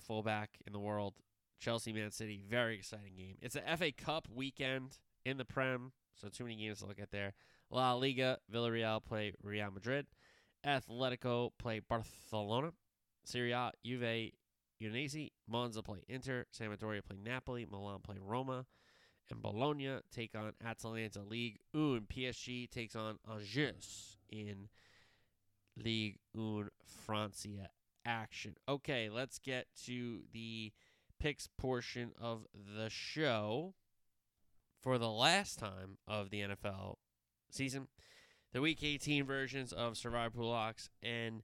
[0.02, 1.14] fullback in the world.
[1.60, 3.36] Chelsea, Man City, very exciting game.
[3.40, 7.12] It's a FA Cup weekend in the Prem, so too many games to look at
[7.12, 7.34] there.
[7.70, 10.06] La Liga, Villarreal play Real Madrid.
[10.66, 12.72] Atletico play Barcelona.
[13.24, 14.32] Serie A, Juve,
[14.82, 15.30] Udinese.
[15.48, 16.46] Monza play Inter.
[16.52, 17.66] Sampdoria play Napoli.
[17.70, 18.66] Milan play Roma.
[19.30, 22.06] And Bologna take on Atalanta Ligue 1.
[22.12, 24.68] PSG takes on Angers in
[25.76, 26.68] Ligue 1
[27.04, 27.70] Francia
[28.04, 28.56] action.
[28.68, 30.72] Okay, let's get to the
[31.18, 33.74] picks portion of the show
[34.80, 36.96] for the last time of the NFL
[37.50, 37.88] season.
[38.52, 41.42] The Week 18 versions of Survivor Pool Locks and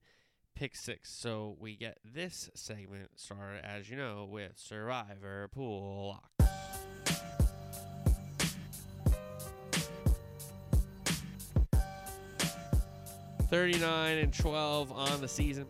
[0.55, 1.11] Pick 6.
[1.11, 6.41] So we get this segment started, as you know, with Survivor Pool Lock.
[13.53, 15.67] 39 and 12 on the season.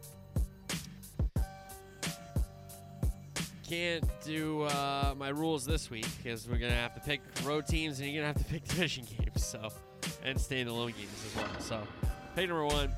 [3.69, 7.99] Can't do uh, my rules this week because we're gonna have to pick road teams
[7.99, 9.45] and you're gonna have to pick division games.
[9.45, 9.69] So,
[10.23, 11.51] and stay in the lone games as well.
[11.59, 11.83] So,
[12.37, 12.93] pick number one: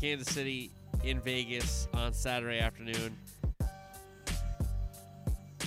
[0.00, 0.70] Kansas City
[1.02, 3.18] in Vegas on Saturday afternoon.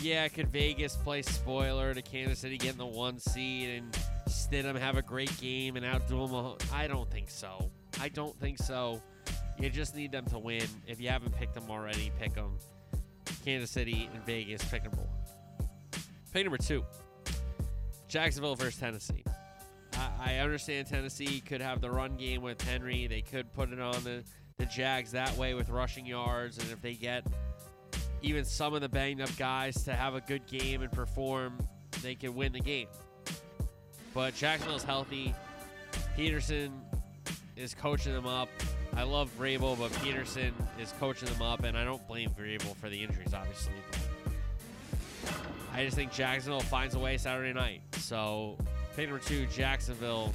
[0.01, 3.91] Yeah, could Vegas play spoiler to Kansas City getting the one seed and
[4.29, 6.55] Stidham have a great game and outdo them?
[6.73, 7.69] I don't think so.
[7.99, 9.01] I don't think so.
[9.59, 10.65] You just need them to win.
[10.87, 12.57] If you haven't picked them already, pick them.
[13.43, 15.07] Kansas City and Vegas, pick number one.
[16.31, 16.85] Pick number two
[18.07, 19.23] Jacksonville versus Tennessee.
[19.93, 23.07] I, I understand Tennessee could have the run game with Henry.
[23.07, 24.23] They could put it on the,
[24.57, 26.57] the Jags that way with rushing yards.
[26.57, 27.25] And if they get
[28.21, 31.57] even some of the banged up guys to have a good game and perform,
[32.01, 32.87] they can win the game.
[34.13, 35.33] But Jacksonville's healthy.
[36.17, 36.71] Pederson
[37.59, 38.49] is coaching them up.
[38.95, 42.89] I love Vrabel, but Pederson is coaching them up, and I don't blame Vrabel for
[42.89, 43.73] the injuries, obviously.
[45.73, 47.81] I just think Jacksonville finds a way Saturday night.
[47.97, 48.57] So,
[48.95, 50.33] pick number two, Jacksonville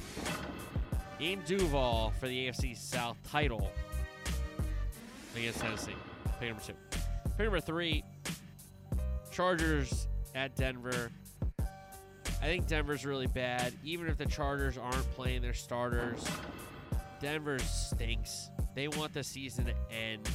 [1.19, 3.71] in Duval for the AFC South title
[5.35, 5.95] against Tennessee.
[6.39, 6.73] Pick number two.
[7.37, 8.03] Pick number three,
[9.31, 11.11] Chargers at Denver.
[11.59, 13.73] I think Denver's really bad.
[13.83, 16.23] Even if the Chargers aren't playing their starters,
[17.19, 18.49] Denver stinks.
[18.75, 20.29] They want the season to end.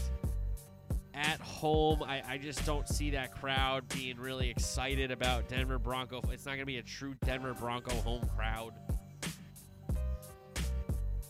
[1.13, 6.23] At home, I, I just don't see that crowd being really excited about Denver Bronco.
[6.31, 8.73] It's not going to be a true Denver Bronco home crowd.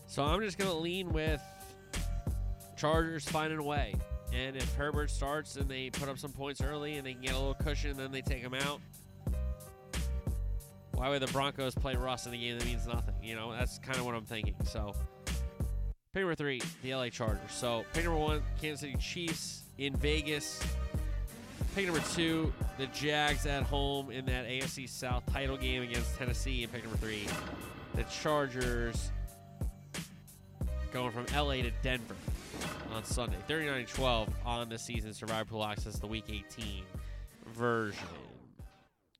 [0.07, 1.41] So I'm just going to lean with
[2.77, 3.95] Chargers finding a way.
[4.33, 7.33] And if Herbert starts and they put up some points early and they can get
[7.33, 8.81] a little cushion, then they take him out.
[10.93, 13.15] Why would the Broncos play Russ in a game that means nothing?
[13.21, 14.55] You know, that's kind of what I'm thinking.
[14.63, 14.95] So,
[16.13, 17.39] pick number three, the LA Chargers.
[17.49, 20.61] So, pick number one, Kansas City Chiefs in Vegas.
[21.73, 26.63] Pick number two, the Jags at home in that AFC South title game against Tennessee.
[26.63, 27.27] And pick number three,
[27.95, 29.11] the Chargers
[30.91, 32.15] going from LA to Denver
[32.93, 33.37] on Sunday.
[33.47, 36.83] 39 12 on the season Survivor Pool Access, the Week 18
[37.53, 38.07] version.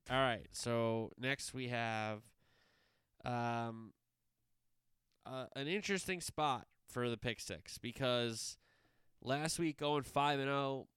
[0.10, 2.20] All right, so next we have
[3.24, 3.94] um,
[5.26, 8.58] uh, an interesting spot for the pick six because
[9.24, 10.88] last week going 5 and 0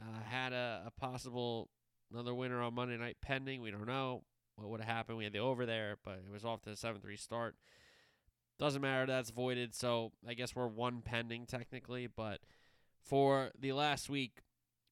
[0.00, 1.68] uh, had a, a possible
[2.12, 3.62] another winner on Monday night pending.
[3.62, 4.22] We don't know
[4.56, 5.18] what would have happened.
[5.18, 7.56] We had the over there, but it was off to the 7 3 start.
[8.58, 9.06] Doesn't matter.
[9.06, 9.74] That's voided.
[9.74, 12.06] So I guess we're one pending technically.
[12.06, 12.40] But
[13.04, 14.40] for the last week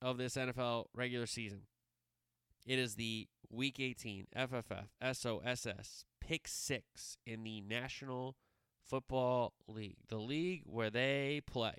[0.02, 1.62] of this NFL regular season,
[2.66, 8.36] it is the Week 18 FFF SOSS Pick Six in the National
[8.86, 11.74] Football League, the league where they play.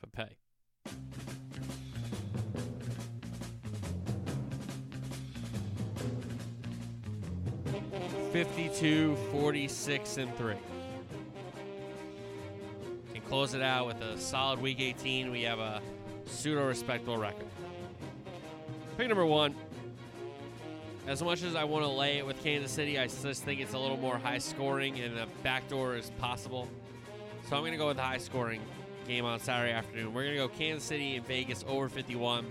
[0.00, 0.36] For pay.
[8.32, 10.54] 52, 46, and 3.
[13.30, 15.30] Close it out with a solid week 18.
[15.30, 15.80] We have a
[16.26, 17.46] pseudo respectable record.
[18.98, 19.54] Pick number one.
[21.06, 23.72] As much as I want to lay it with Kansas City, I just think it's
[23.72, 26.66] a little more high scoring and the backdoor is possible.
[27.48, 28.62] So I'm going to go with the high scoring
[29.06, 30.12] game on Saturday afternoon.
[30.12, 32.44] We're going to go Kansas City and Vegas over 51.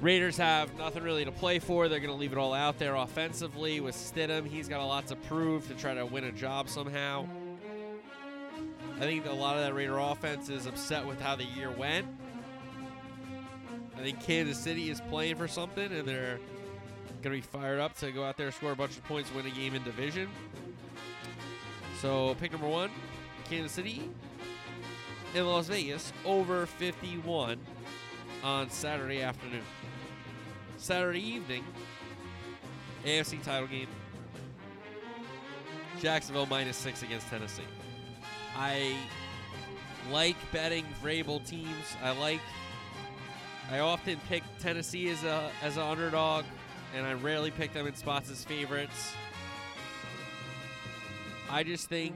[0.00, 1.86] Raiders have nothing really to play for.
[1.86, 4.48] They're going to leave it all out there offensively with Stidham.
[4.48, 7.28] He's got a lot to prove to try to win a job somehow.
[8.96, 12.06] I think a lot of that Raider offense is upset with how the year went.
[13.94, 16.38] I think Kansas City is playing for something, and they're
[17.22, 19.46] going to be fired up to go out there, score a bunch of points, win
[19.46, 20.28] a game in division.
[22.00, 22.90] So, pick number one
[23.48, 24.10] Kansas City
[25.34, 27.58] in Las Vegas over 51
[28.42, 29.62] on Saturday afternoon.
[30.78, 31.64] Saturday evening,
[33.04, 33.88] AFC title game.
[36.00, 37.62] Jacksonville minus six against Tennessee.
[38.56, 38.96] I
[40.10, 41.96] like betting Vrabel teams.
[42.02, 42.40] I like.
[43.70, 46.44] I often pick Tennessee as a as an underdog,
[46.94, 49.12] and I rarely pick them in spots as favorites.
[51.50, 52.14] I just think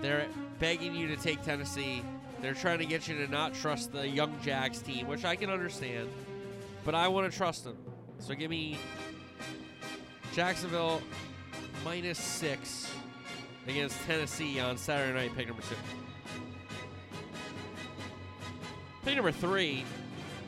[0.00, 0.26] they're
[0.58, 2.02] begging you to take Tennessee
[2.44, 5.48] they're trying to get you to not trust the young Jags team, which I can
[5.48, 6.10] understand.
[6.84, 7.78] But I want to trust them.
[8.18, 8.76] So give me
[10.34, 11.00] Jacksonville
[11.82, 12.92] minus six
[13.66, 15.76] against Tennessee on Saturday night, pick number two.
[19.04, 19.84] Pick number three,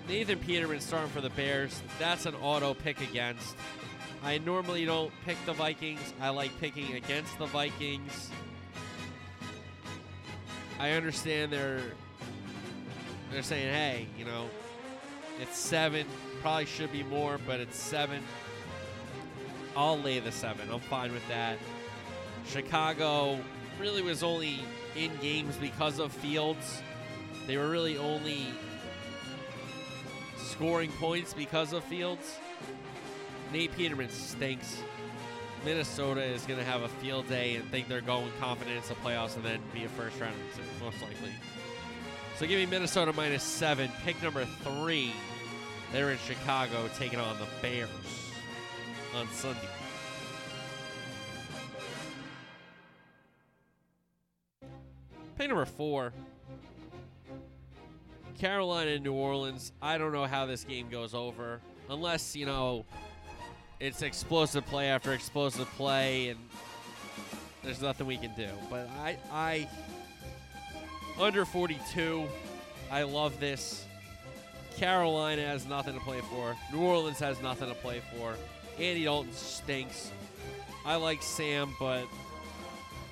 [0.08, 1.80] Nathan Peterman starting for the Bears.
[1.98, 3.56] That's an auto pick against.
[4.22, 6.12] I normally don't pick the Vikings.
[6.20, 8.30] I like picking against the Vikings.
[10.78, 11.82] I understand they're
[13.32, 14.48] they're saying, hey, you know,
[15.40, 16.06] it's seven.
[16.40, 18.22] Probably should be more, but it's seven.
[19.76, 20.70] I'll lay the seven.
[20.70, 21.58] I'm fine with that.
[22.48, 23.38] Chicago
[23.80, 24.60] really was only
[24.96, 26.82] in games because of Fields.
[27.46, 28.46] They were really only
[30.36, 32.38] scoring points because of Fields.
[33.52, 34.82] Nate Peterman stinks.
[35.64, 38.94] Minnesota is going to have a field day and think they're going confident into the
[38.96, 40.36] playoffs and then be a first round
[40.80, 41.32] most likely.
[42.38, 43.90] So give me Minnesota minus seven.
[44.04, 45.12] Pick number three.
[45.92, 47.88] They're in Chicago taking on the Bears
[49.14, 49.68] on Sunday.
[55.38, 56.12] Pick number four.
[58.38, 59.72] Carolina and New Orleans.
[59.80, 61.60] I don't know how this game goes over.
[61.88, 62.84] Unless, you know,
[63.80, 66.40] it's explosive play after explosive play, and
[67.62, 68.48] there's nothing we can do.
[68.70, 69.68] But I, I
[71.20, 72.26] under 42,
[72.90, 73.84] I love this.
[74.76, 76.54] Carolina has nothing to play for.
[76.72, 78.34] New Orleans has nothing to play for.
[78.78, 80.10] Andy Dalton stinks.
[80.84, 82.04] I like Sam, but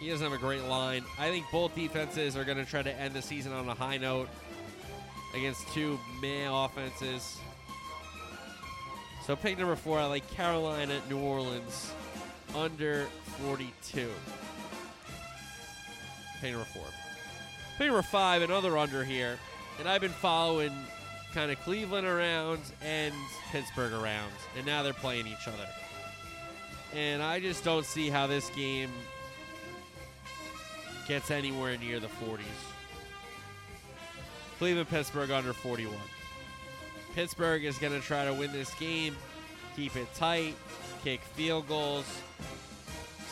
[0.04, 1.02] he doesn't have a great line.
[1.18, 3.96] I think both defenses are going to try to end the season on a high
[3.96, 4.28] note
[5.34, 7.38] against two meh offenses.
[9.26, 11.90] So pick number four, I like Carolina, New Orleans,
[12.54, 13.06] under
[13.40, 14.10] 42.
[16.42, 16.84] Pick number four.
[17.78, 19.38] Pick number five, another under here.
[19.78, 20.72] And I've been following
[21.32, 23.14] kind of Cleveland around and
[23.50, 24.32] Pittsburgh around.
[24.58, 25.66] And now they're playing each other.
[26.94, 28.90] And I just don't see how this game
[31.06, 32.40] gets anywhere near the 40s.
[34.58, 35.94] Cleveland, Pittsburgh under 41.
[37.14, 39.16] Pittsburgh is going to try to win this game,
[39.76, 40.54] keep it tight,
[41.04, 42.06] kick field goals,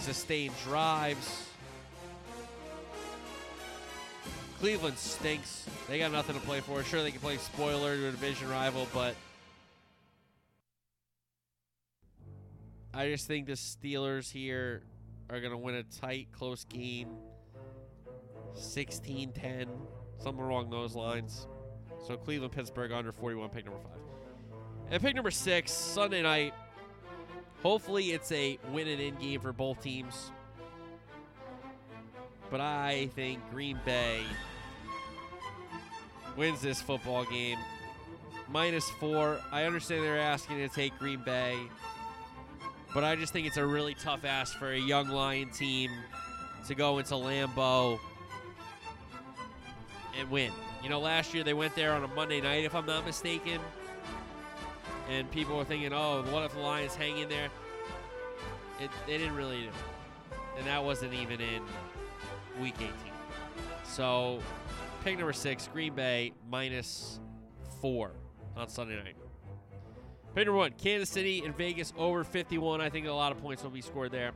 [0.01, 1.49] sustain drives.
[4.61, 5.67] Cleveland stinks.
[5.89, 6.83] They got nothing to play for.
[6.85, 9.17] Sure, they can play spoiler to a division rival, but
[12.95, 14.83] I just think the Steelers here
[15.31, 17.09] are going to win a tight, close game.
[18.55, 19.67] 16 10,
[20.19, 21.47] something along those lines.
[22.07, 24.01] So Cleveland, Pittsburgh under 41, pick number five.
[24.91, 26.55] And pick number six, Sunday night.
[27.63, 30.33] Hopefully, it's a win and in game for both teams.
[32.51, 34.23] But I think Green Bay
[36.37, 37.59] wins this football game.
[38.49, 39.41] Minus four.
[39.51, 41.57] I understand they're asking to take Green Bay.
[42.93, 45.91] But I just think it's a really tough ask for a young Lion team
[46.67, 47.99] to go into Lambeau
[50.19, 50.53] and win.
[50.83, 53.61] You know, last year they went there on a Monday night, if I'm not mistaken.
[55.09, 57.49] And people were thinking, oh, what if the Lions hang in there?
[58.81, 59.69] It, they didn't really do.
[60.59, 61.63] And that wasn't even in
[62.61, 62.91] week 18.
[63.85, 64.41] So,
[65.05, 67.21] pick number six, Green Bay, minus
[67.81, 68.13] four
[68.57, 69.17] on Sunday night.
[70.35, 72.81] Pick number one, Kansas City and Vegas over 51.
[72.81, 74.33] I think a lot of points will be scored there.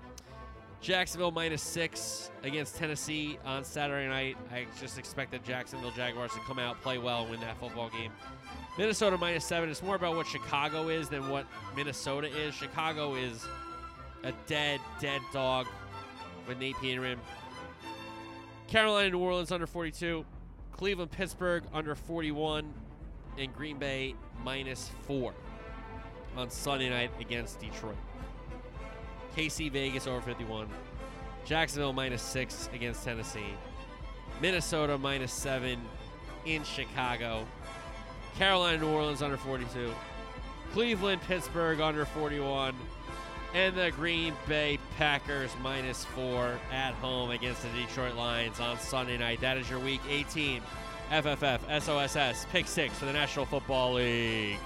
[0.86, 4.36] Jacksonville minus six against Tennessee on Saturday night.
[4.52, 7.90] I just expect the Jacksonville Jaguars to come out, play well, and win that football
[7.90, 8.12] game.
[8.78, 9.68] Minnesota minus seven.
[9.68, 12.54] It's more about what Chicago is than what Minnesota is.
[12.54, 13.44] Chicago is
[14.22, 15.66] a dead, dead dog
[16.46, 17.18] with Nate Peterman.
[18.68, 20.24] Carolina, New Orleans under 42.
[20.70, 22.72] Cleveland, Pittsburgh under 41.
[23.38, 24.14] And Green Bay
[24.44, 25.34] minus four
[26.36, 27.96] on Sunday night against Detroit.
[29.36, 30.66] KC Vegas over 51.
[31.44, 33.54] Jacksonville minus six against Tennessee.
[34.40, 35.78] Minnesota minus seven
[36.46, 37.46] in Chicago.
[38.38, 39.92] Carolina, New Orleans under 42.
[40.72, 42.74] Cleveland, Pittsburgh under 41.
[43.54, 49.16] And the Green Bay Packers minus four at home against the Detroit Lions on Sunday
[49.16, 49.40] night.
[49.40, 50.62] That is your week 18
[51.10, 54.58] FFF SOSS pick six for the National Football League.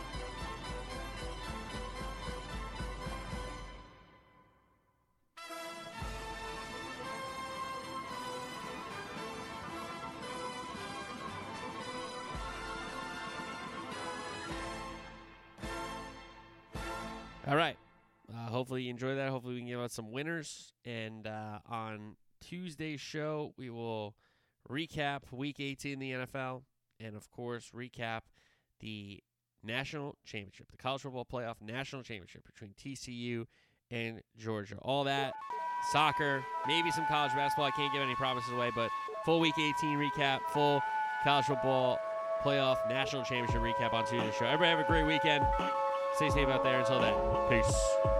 [17.50, 17.76] All right.
[18.32, 19.28] Uh, hopefully you enjoy that.
[19.28, 20.72] Hopefully we can give out some winners.
[20.84, 24.14] And uh, on Tuesday's show, we will
[24.70, 26.62] recap Week 18 in the NFL,
[27.00, 28.20] and of course recap
[28.78, 29.20] the
[29.64, 33.46] national championship, the college football playoff national championship between TCU
[33.90, 34.76] and Georgia.
[34.82, 35.34] All that,
[35.90, 37.66] soccer, maybe some college basketball.
[37.66, 38.90] I can't give any promises away, but
[39.24, 40.80] full Week 18 recap, full
[41.24, 41.98] college football
[42.44, 44.46] playoff national championship recap on Tuesday's show.
[44.46, 45.44] Everybody have a great weekend.
[46.14, 46.80] Stay safe out there.
[46.80, 47.14] Until then,
[47.48, 48.19] peace.